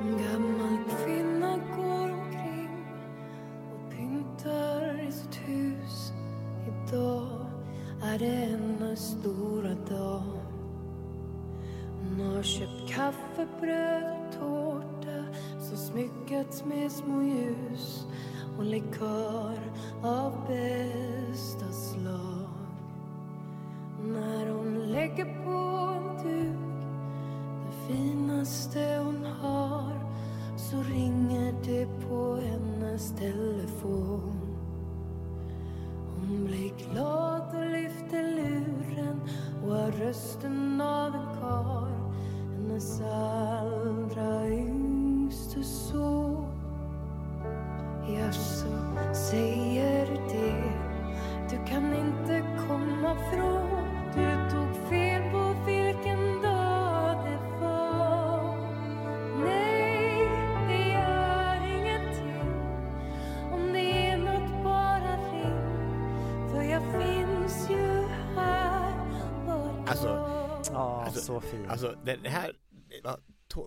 [0.02, 2.86] En gammal kvinna går omkring
[3.74, 6.12] och pyntar i sitt hus.
[6.68, 7.27] Idag
[8.18, 10.24] är det hennes stora dag.
[12.00, 15.24] Hon har köpt kaffe, bröd och tårta
[15.60, 18.06] som smyckats med små ljus
[18.58, 19.60] och likör
[20.04, 22.50] av bästa slag.
[24.04, 25.52] När hon lägger på
[25.98, 26.58] en duk
[27.66, 29.92] det finaste hon har
[30.58, 34.47] så ringer det på hennes telefon.
[36.28, 39.22] Hon blir glad och lyfter luren
[39.64, 41.92] och har rösten av en karl
[42.56, 46.46] hennes allra yngste son.
[48.10, 48.68] Jaså,
[49.14, 50.74] säger du det?
[51.50, 53.77] Du kan inte komma från
[72.14, 72.56] Alltså det här,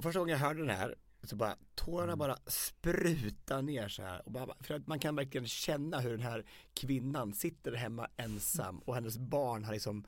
[0.02, 4.26] första gången jag hörde den här så bara tårarna bara sprutar ner så här.
[4.26, 8.78] Och bara, för att man kan verkligen känna hur den här kvinnan sitter hemma ensam
[8.78, 10.06] och hennes barn har liksom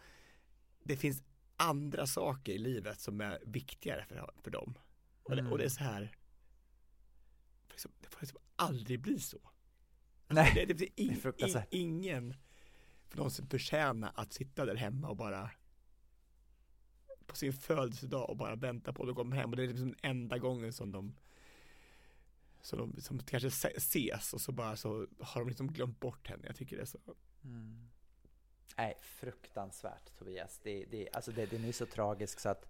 [0.85, 1.23] det finns
[1.57, 4.79] andra saker i livet som är viktigare för, för dem.
[5.23, 9.21] Och, det, och det är så här det får liksom, det får liksom aldrig bli
[9.21, 9.39] så.
[10.29, 12.35] Nej, det, det, det, det är in, in, ingen
[13.09, 15.51] för någonsin förtjäna att sitta där hemma och bara
[17.33, 19.87] på sin födelsedag och bara vänta på att de kommer hem och det är liksom
[19.89, 21.15] den enda gången som de
[22.63, 26.29] som de som kanske se- ses och så bara så har de liksom glömt bort
[26.29, 26.43] henne.
[26.47, 26.99] Jag tycker det är så
[27.45, 27.89] Mm.
[28.77, 30.61] Nej, fruktansvärt Tobias.
[30.63, 32.69] Det, det, alltså det, den är så tragisk så att,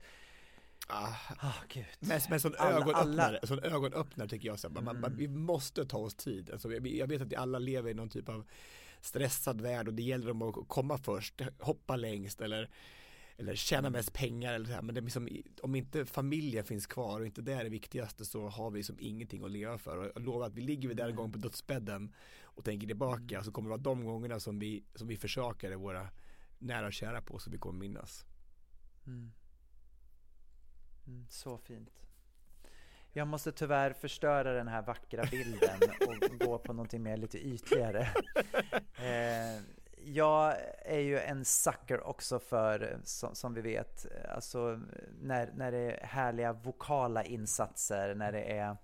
[0.89, 1.85] ah, ah gud.
[2.01, 5.29] Men, men sån Alla- ögonöppnare, alla- sån ögonöppnare tycker jag så här, man, man, vi
[5.29, 6.51] måste ta oss tid.
[6.51, 8.45] Alltså, jag, jag vet att alla lever i någon typ av
[9.01, 12.71] stressad värld och det gäller dem att komma först, hoppa längst eller,
[13.43, 14.83] eller tjäna mest pengar eller så här.
[14.83, 15.29] Men det är liksom,
[15.63, 18.97] om inte familjen finns kvar och inte det är det viktigaste så har vi liksom
[19.01, 19.97] ingenting att leva för.
[19.97, 23.43] Och jag lovar att vi ligger vi där en gång på dödsbädden och tänker tillbaka
[23.43, 26.09] så kommer det vara de gångerna som vi, som vi försakade våra
[26.59, 28.25] nära och kära på som vi kommer minnas.
[29.07, 29.33] Mm.
[31.07, 32.03] Mm, så fint.
[33.13, 38.09] Jag måste tyvärr förstöra den här vackra bilden och gå på någonting mer lite ytligare.
[38.93, 39.63] Eh,
[40.05, 44.81] jag är ju en sucker också för, som, som vi vet, alltså
[45.21, 48.77] när, när det är härliga vokala insatser, när det är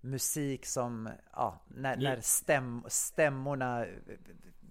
[0.00, 3.86] musik som, ja, när, Nu- när stäm, stämmorna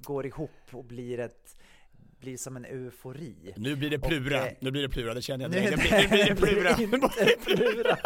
[0.02, 1.58] går ihop och blir ett
[2.20, 3.54] blir som en eufori.
[3.58, 5.78] Nu blir det Och, plura, eh, nu blir det plura, det känner jag Nu, direkt.
[5.78, 6.74] Nu blir, nu blir det plura.
[6.76, 7.98] det inte plura.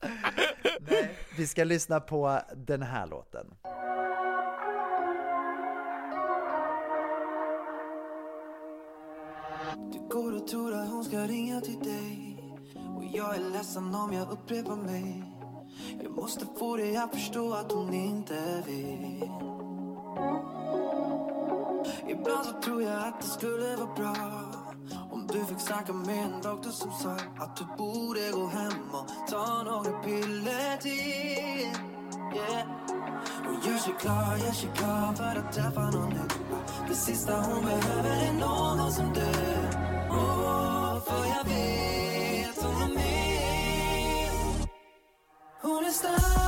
[0.80, 3.46] Nej, vi ska lyssna på den här låten.
[10.46, 12.36] Jag tror att hon ska ringa till dig.
[12.96, 15.24] Och jag är ledsen om jag upprepar mig.
[16.02, 19.30] Jag måste få dig att förstå att hon inte vill.
[22.08, 24.16] Ibland så tror jag att det skulle vara bra.
[25.10, 29.30] Om du fick snacka med en doktor som sa Att du borde gå hem och
[29.30, 31.70] ta några piller till.
[32.36, 32.68] Yeah.
[33.48, 36.20] Och gör sig klar, gör sig klar för att träffa någon ny.
[36.88, 39.75] Det sista hon behöver är någon som du
[40.10, 42.96] Åh, för jag vet hon är.
[42.96, 44.68] Min
[45.62, 46.45] Hon är stark,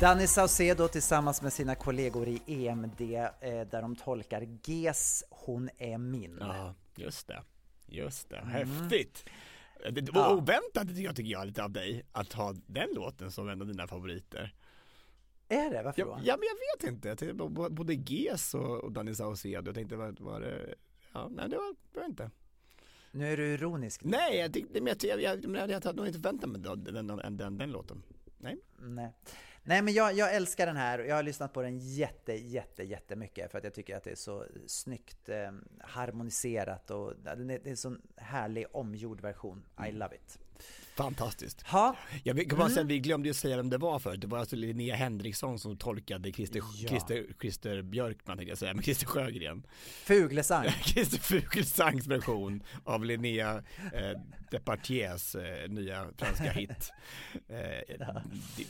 [0.00, 5.98] Danny Saucedo tillsammans med sina kollegor i EMD eh, där de tolkar Gs Hon är
[5.98, 6.36] min.
[6.40, 7.42] Ja, just det.
[7.86, 8.48] Just det, Mm.
[8.50, 9.24] häftigt.
[9.92, 13.48] Det var oväntat tycker jag, tycker jag lite av dig att ha den låten som
[13.48, 14.54] en av dina favoriter.
[15.48, 15.82] Är det?
[15.82, 16.12] Varför Ja, då?
[16.24, 20.20] ja men jag vet inte, jag tänkte både Ges och, Danny Saucedo, jag tänkte vad
[20.20, 20.74] var det,
[21.12, 22.30] ja nej det var, det var inte.
[23.12, 24.04] Nu är du ironisk.
[24.04, 26.84] Nej, jag tyckte, men jag, jag, jag, jag, jag hade nog inte förväntat mig den,
[26.84, 28.02] den, den, den, den låten.
[28.38, 28.56] Nej.
[28.78, 29.12] Nej.
[29.62, 32.82] Nej men jag, jag älskar den här och jag har lyssnat på den jätte, jätte,
[32.82, 37.68] jättemycket för att jag tycker att det är så snyggt eh, harmoniserat och det är,
[37.68, 39.64] en sån härlig omgjord version.
[39.88, 40.38] I love it.
[41.04, 41.62] Fantastiskt.
[41.66, 41.96] Ha.
[42.24, 44.20] Jag vill- kan bara säga, vi glömde ju säga vem det var förut.
[44.20, 46.88] Det var alltså Linnea Henriksson som tolkade Christer, Ja.
[46.88, 49.66] Christer, Christer Björkman tänkte jag säga, men Christer Sjögren.
[50.04, 50.64] Fuglesang.
[50.84, 53.62] Christer Fugelsangs version av Linnea
[53.94, 54.20] eh,
[54.50, 56.92] Depardieux eh, nya franska hit
[57.48, 58.22] eh,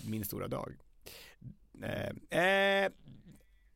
[0.07, 0.73] Min stora dag.
[1.83, 2.91] Eh, eh,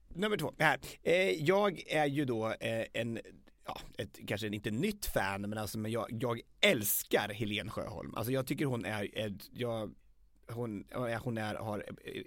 [0.08, 0.78] nummer två, här.
[1.02, 3.18] Eh, jag är ju då eh, en
[3.66, 8.14] Ja, ett, kanske inte nytt fan, men alltså men jag, jag älskar Helen Sjöholm.
[8.14, 9.94] Alltså jag tycker hon är, är jag,
[10.48, 10.84] hon,
[11.22, 11.84] hon är, har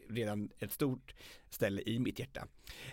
[0.09, 1.15] redan ett stort
[1.49, 2.47] ställe i mitt hjärta.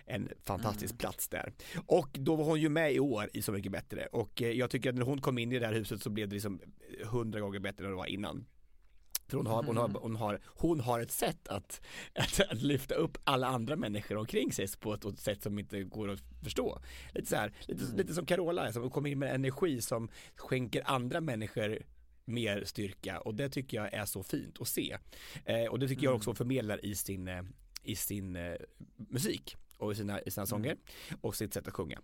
[0.07, 1.53] En fantastisk plats där.
[1.87, 4.71] Och då var hon ju med i år i Så mycket bättre och eh, jag
[4.71, 6.61] tycker att när hon kom in i det här huset så blev det liksom
[7.05, 8.47] hundra gånger bättre än det var innan.
[9.29, 11.81] För hon har, hon, har, hon, har, hon har ett sätt att,
[12.15, 15.83] att, att lyfta upp alla andra människor omkring sig på ett, ett sätt som inte
[15.83, 16.79] går att förstå.
[17.15, 21.21] Lite så här, lite, lite som Carola, som kommer in med energi som skänker andra
[21.21, 21.79] människor
[22.25, 24.97] mer styrka och det tycker jag är så fint att se.
[25.45, 27.43] Eh, och det tycker jag också hon förmedlar i sin, eh,
[27.83, 28.55] i sin eh,
[28.97, 30.77] musik och i sina, i sina sånger
[31.21, 32.01] och sitt sätt att sjunga.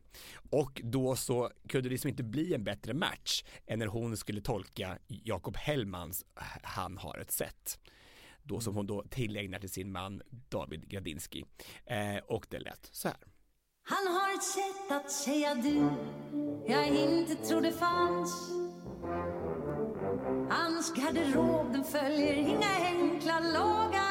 [0.51, 4.41] Och då så kunde det liksom inte bli en bättre match än när hon skulle
[4.41, 6.25] tolka Jakob Hellmans
[6.63, 7.79] Han har ett sätt.
[8.43, 11.45] Då som hon då tillägnar till sin man David Gradinski.
[11.87, 13.19] Eh, och det lät så här.
[13.83, 15.91] Han har ett sätt att säga du
[16.67, 18.51] jag inte trodde fanns.
[20.51, 24.10] Hans garderob den följer inga enkla lagar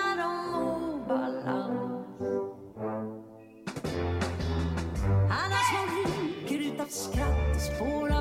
[6.89, 8.18] Skattespåra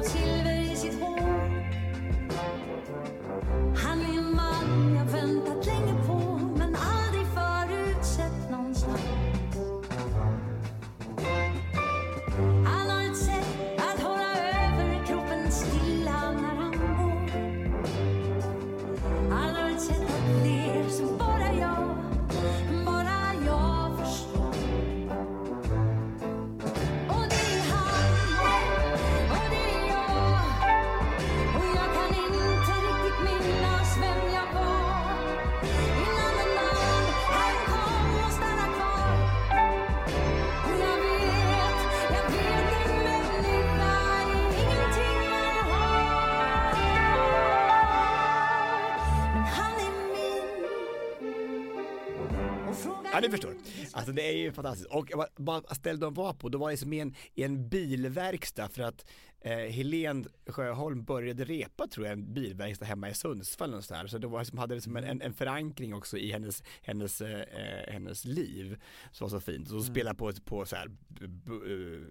[53.18, 53.54] Ja, ni förstår.
[53.92, 54.90] Alltså det är ju fantastiskt.
[54.90, 57.68] Och jag bara ställde de var på, då var det som i en, i en
[57.68, 59.06] bilverkstad för att
[59.40, 64.06] eh, Helen Sjöholm började repa tror jag en bilverkstad hemma i Sundsvall och så här.
[64.06, 67.92] Så det var som hade liksom en, en, en förankring också i hennes, hennes, eh,
[67.92, 68.80] hennes liv
[69.12, 69.68] som var så fint.
[69.68, 72.02] Så hon spelade på, på så här eh,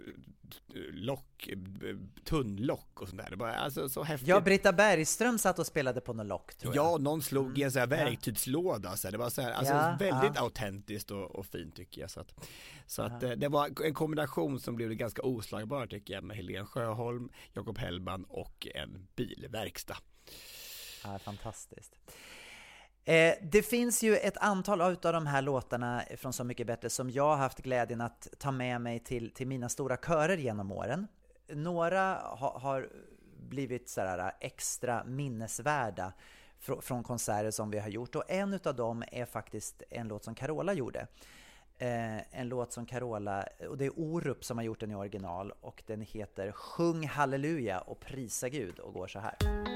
[0.91, 1.49] lock,
[2.23, 3.29] tunnlock och sånt där.
[3.29, 4.27] Det var alltså så häftigt.
[4.27, 6.85] Ja, Britta Bergström satt och spelade på något lock tror jag.
[6.85, 8.97] Ja, någon slog i en sån här verktygslåda.
[8.97, 9.11] Så här.
[9.11, 10.41] det var så här, alltså Ja, väldigt ja.
[10.41, 12.09] autentiskt och, och fint tycker jag.
[12.09, 12.33] Så att,
[12.85, 16.65] så att eh, det var en kombination som blev ganska oslagbar tycker jag med Helen
[16.65, 17.16] Sjöholm,
[17.53, 19.97] Jakob Hellman och en bilverkstad.
[21.03, 21.95] Ja, fantastiskt.
[23.05, 27.09] Eh, det finns ju ett antal av de här låtarna från Så mycket bättre som
[27.09, 31.07] jag har haft glädjen att ta med mig till, till mina stora körer genom åren.
[31.47, 32.89] Några ha, har
[33.37, 36.13] blivit så här äh, extra minnesvärda
[36.61, 40.23] fr- från konserter som vi har gjort och en av dem är faktiskt en låt
[40.23, 41.07] som Carola gjorde.
[41.79, 45.53] Eh, en låt som Carola, och det är Orup som har gjort den i original
[45.61, 49.66] och den heter Sjung halleluja och prisa Gud och går så här.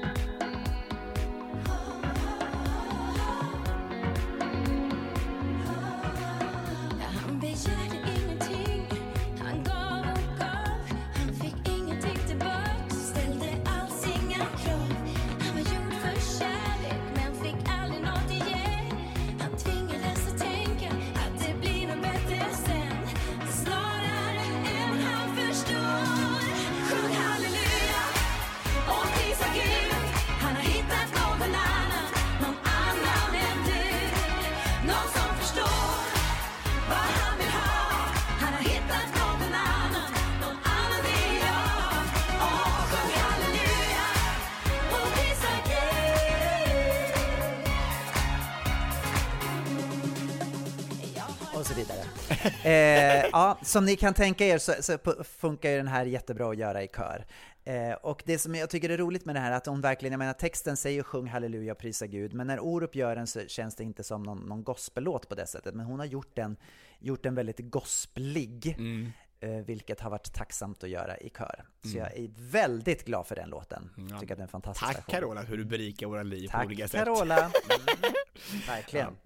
[52.64, 56.56] Eh, ja, som ni kan tänka er så, så funkar ju den här jättebra att
[56.58, 57.26] göra i kör.
[57.64, 60.12] Eh, och det som jag tycker är roligt med det här är att hon verkligen,
[60.12, 63.74] jag menar texten säger sjung halleluja, prisa Gud, men när Orup gör den så känns
[63.76, 66.56] det inte som någon, någon gospellåt på det sättet, men hon har gjort den,
[66.98, 68.76] gjort den väldigt gospelig.
[69.40, 71.64] Eh, vilket har varit tacksamt att göra i kör.
[71.82, 71.98] Så Mm.
[71.98, 73.90] jag är väldigt glad för den låten.
[74.10, 74.18] Ja.
[74.20, 75.14] Tycker att det är fantastisk Tack version.
[75.14, 77.04] Carola för att du berikar våra liv på Tack olika sätt.
[77.04, 77.38] Carola!
[77.38, 77.52] Mm,
[78.66, 79.16] verkligen.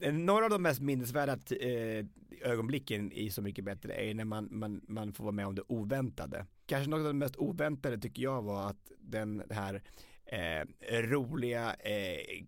[0.00, 2.04] Eh, Några av de mest minnesvärda eh,
[2.42, 5.62] ögonblicken i Så mycket bättre är när man, man, man får vara med om det
[5.68, 6.46] oväntade.
[6.66, 9.82] Kanske något av det mest oväntade tycker jag var att den här
[10.26, 12.44] eh, roliga eh,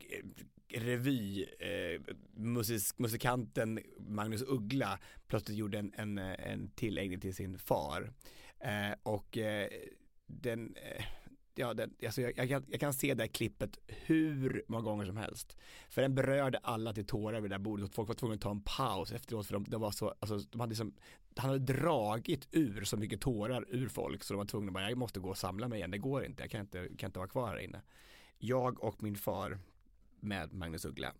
[0.68, 2.00] revy eh,
[2.96, 8.12] musikanten Magnus Uggla plötsligt gjorde en, en, en tilläggning till sin far.
[8.60, 9.68] Eh, och eh,
[10.26, 11.04] den, eh,
[11.54, 15.04] ja, den, alltså jag, jag, kan, jag kan se det här klippet hur många gånger
[15.04, 15.56] som helst.
[15.88, 18.40] För den berörde alla till tårar vid det där bordet och folk var tvungna att
[18.40, 20.94] ta en paus efteråt för de, de var så, alltså, de hade liksom,
[21.36, 24.88] han hade dragit ur så mycket tårar ur folk så de var tvungna att bara,
[24.88, 27.18] jag måste gå och samla mig igen, det går inte, jag kan inte, kan inte
[27.18, 27.82] vara kvar här inne.
[28.38, 29.58] Jag och min far
[30.20, 31.14] med Magnus Uggla.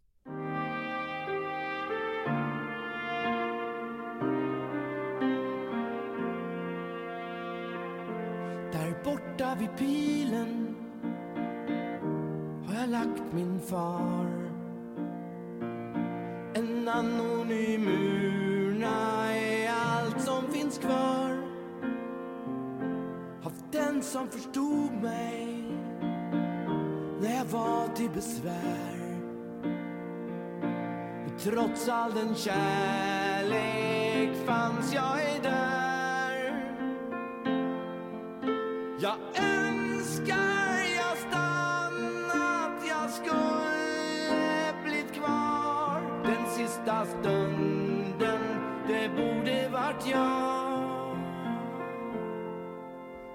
[24.12, 25.64] Som förstod mig
[27.20, 29.20] när jag var till besvär.
[31.26, 33.66] Och trots all den kärlek
[34.46, 36.72] fanns jag ej där.
[39.00, 39.16] Jag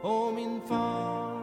[0.07, 1.37] Och min far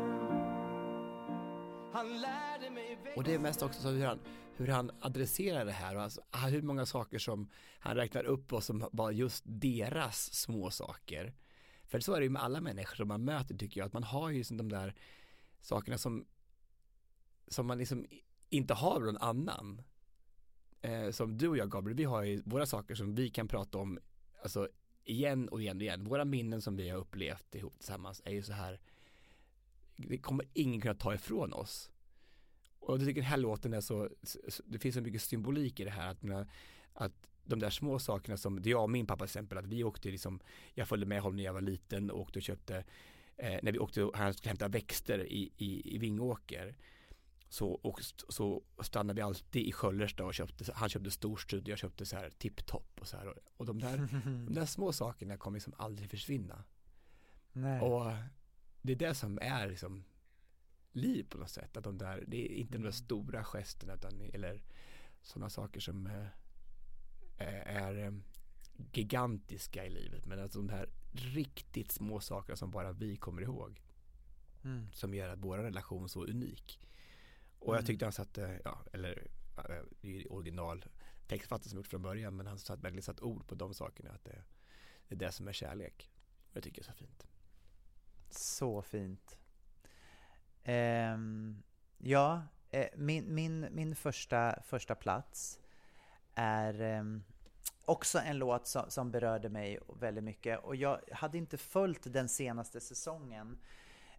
[1.93, 4.21] Han lärde mig Och det är mest också så hur han,
[4.57, 8.53] hur han adresserar det här och alltså, ah, hur många saker som han räknar upp
[8.53, 11.35] och som var just deras små saker.
[11.85, 14.03] För så är det ju med alla människor som man möter tycker jag, att man
[14.03, 14.95] har ju liksom de där
[15.61, 16.27] sakerna som,
[17.49, 18.07] som man liksom
[18.49, 19.83] inte har någon annan.
[20.83, 23.79] Eh, som du och jag Gabriel, vi har ju våra saker som vi kan prata
[23.79, 23.99] om,
[24.43, 24.69] alltså
[25.05, 26.05] igen och igen och igen.
[26.05, 28.81] Våra minnen som vi har upplevt ihop tillsammans är ju så här,
[29.97, 31.91] det kommer ingen kunna ta ifrån oss.
[32.79, 34.09] Och jag tycker den här låten är så,
[34.65, 36.47] det finns så mycket symbolik i det här att, mina,
[36.93, 37.13] att
[37.45, 40.11] de där små sakerna som, det jag och min pappa till exempel, att vi åkte
[40.11, 40.41] liksom,
[40.75, 42.85] jag följde med honom när jag var liten och åkte och köpte,
[43.37, 46.77] eh, när vi åkte, han skulle hämta växter i, i, i Vingåker,
[47.55, 52.07] så, och, så stannade vi alltid i Sköllersta och köpte, han köpte storstrud, jag köpte
[52.07, 53.29] så här tipptopp och så här.
[53.29, 53.97] Och, och de, där,
[54.47, 56.65] de där små sakerna kommer liksom aldrig försvinna.
[57.53, 57.81] Nej.
[57.81, 58.13] Och
[58.83, 60.05] det är det som är liksom
[60.93, 61.77] liv på något sätt.
[61.77, 64.63] Att de där, det är inte de där stora gesterna utan, eller
[65.23, 66.27] sådana saker som eh,
[67.77, 68.13] är eh,
[68.93, 70.27] gigantiska i livet.
[70.27, 73.83] Men alltså de här riktigt små sakerna som bara vi kommer ihåg.
[74.65, 74.87] Mm.
[74.93, 76.81] Som gör att vår relation så unik.
[77.65, 77.87] Och jag Mm.
[77.87, 79.27] tyckte han satte, ja, eller
[80.01, 80.85] ju original
[81.27, 82.37] textfattare som gjort från början.
[82.37, 84.11] Men han satt verkligen satt ord på de sakerna.
[84.11, 84.43] Att det,
[85.09, 86.11] det är det som är kärlek.
[86.51, 87.27] Och jag tycker det är så fint.
[88.31, 89.39] Så fint.
[90.65, 91.62] Ehm,
[91.99, 95.61] ja, eh, min, min, min första, första plats
[96.35, 97.25] är ehm,
[97.85, 100.59] också en låt som, som berörde mig väldigt mycket.
[100.65, 103.59] Och jag hade inte följt den senaste säsongen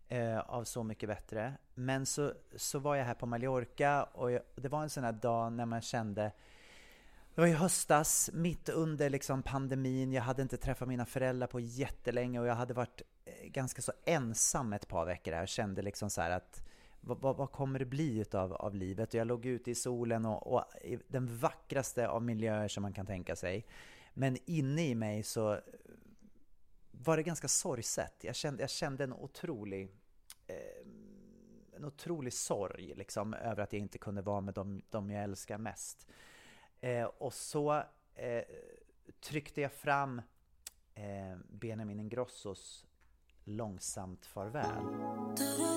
[0.09, 1.53] eh, av Så mycket bättre.
[1.73, 5.11] Men så, så var jag här på Mallorca och jag, det var en sån här
[5.11, 6.31] dag när man kände
[7.35, 11.59] det var i höstas, mitt under liksom pandemin, jag hade inte träffat mina föräldrar på
[11.59, 15.81] jättelänge och jag hade varit eh, ganska så ensam ett par veckor här och kände
[15.81, 16.63] liksom så här att
[17.01, 19.09] vad, vad, kommer det bli utav av livet?
[19.09, 22.93] Och jag låg ute i solen och, och i den vackraste av miljöer som man
[22.93, 23.65] kan tänka sig.
[24.13, 25.59] Men inne i mig så
[27.03, 28.23] var det ganska sorgset.
[28.23, 29.89] Jag kände, jag kände en otrolig
[30.47, 30.55] eh,
[31.75, 35.57] en otrolig sorg liksom över att jag inte kunde vara med dem, dem jag älskar
[35.57, 36.07] mest.
[36.81, 37.83] Eh, och så
[38.15, 38.43] eh,
[39.19, 40.21] tryckte jag fram
[40.93, 42.85] eh, Benjamin Ingrossos
[43.43, 45.74] Långsamt farväl.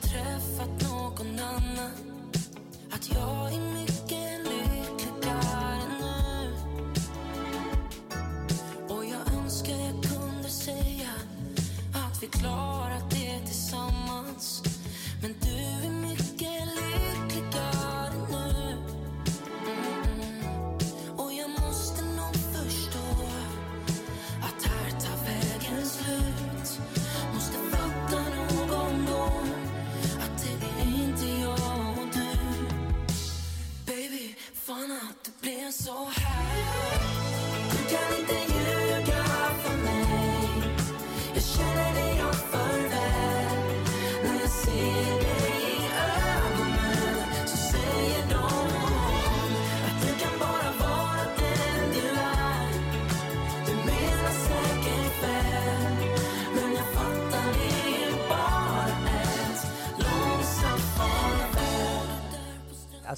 [0.00, 0.87] Träffat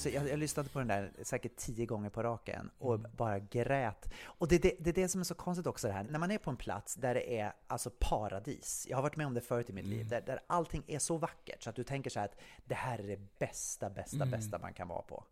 [0.01, 3.11] Alltså jag, jag lyssnade på den där säkert tio gånger på raken och Mm.
[3.17, 4.13] bara grät.
[4.25, 6.31] Och det det, det är det som är så konstigt också det här, när man
[6.31, 8.87] är på en plats där det är alltså paradis.
[8.91, 9.97] Jag har varit med om det förut i mitt Mm.
[9.99, 12.75] liv, där, där allting är så vackert så att du tänker så här att det
[12.75, 14.31] här är det bästa, bästa, Mm.
[14.31, 15.25] bästa man kan vara på.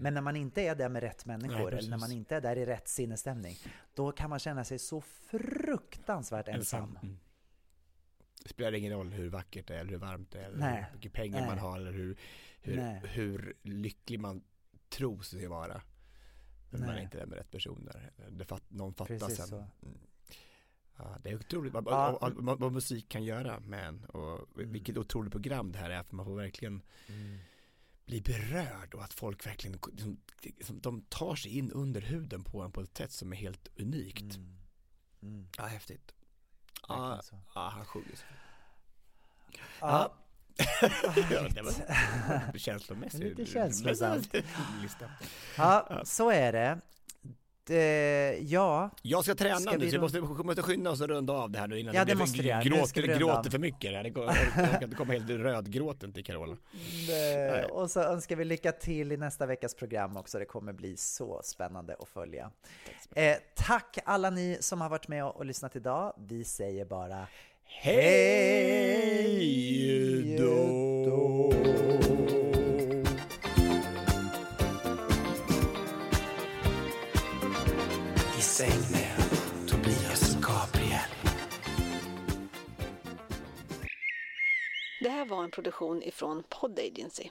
[0.00, 2.40] Men när man inte är där med rätt människor, Nej, eller när man inte är
[2.40, 3.56] där i rätt sinnesstämning,
[3.94, 6.98] då kan man känna sig så fruktansvärt ensam.
[7.02, 7.18] Mm.
[8.42, 10.84] Det spelar ingen roll hur vackert det är, eller hur varmt det är, eller Nej.
[10.90, 11.48] hur mycket pengar Nej.
[11.48, 12.16] man har, eller hur,
[12.64, 13.00] hur, Nej.
[13.04, 14.42] hur lycklig man
[14.88, 15.82] tror sig vara.
[16.70, 17.04] Men man är Nej.
[17.04, 18.12] inte där med rätt personer.
[18.30, 19.46] Det fatt, någon fattas Precis sen.
[19.46, 19.56] så.
[19.56, 19.98] Mm.
[20.96, 22.18] Ja, det är otroligt vad, Ja.
[22.20, 24.04] vad, vad, vad musik kan göra med en.
[24.04, 24.72] Och Mm.
[24.72, 26.02] vilket otroligt program det här är.
[26.02, 26.82] För man får verkligen
[28.06, 32.62] bli berörd och att folk verkligen liksom, liksom, de tar sig in under huden på
[32.62, 34.36] en på ett sätt som är helt unikt.
[35.22, 35.48] Mm.
[35.58, 36.14] Ja, häftigt.
[36.88, 37.22] Ja,
[37.54, 38.24] ja, han sjunger så.
[39.80, 40.14] Ja.
[41.30, 43.20] Ja, det var känslomässigt.
[43.20, 44.34] Lite känslosamt.
[45.56, 46.78] Ja, så är det.
[47.66, 50.90] det ja, Jag ska träna Ska nu vi så jag då- måste, vi måste skynda
[50.90, 53.08] oss och runda av det här nu innan Ja, det blir- måste vi gråter, vi
[53.08, 53.50] gråter av.
[53.50, 53.80] för mycket.
[53.92, 54.04] Det, här.
[54.04, 56.56] det, jag komma helt rödgråten till Carola.
[57.70, 60.38] Och så önskar vi lycka till i nästa veckas program också.
[60.38, 62.50] Det kommer bli så spännande att följa.
[63.14, 66.12] Eh, tack alla ni som har varit med och, och lyssnat idag.
[66.28, 67.26] Vi säger bara
[67.66, 69.36] Hej
[70.38, 70.54] då!
[78.38, 79.16] I säng med
[79.68, 81.10] Tobias och Gabriel
[85.00, 87.30] Det här var en produktion ifrån Pod Agency.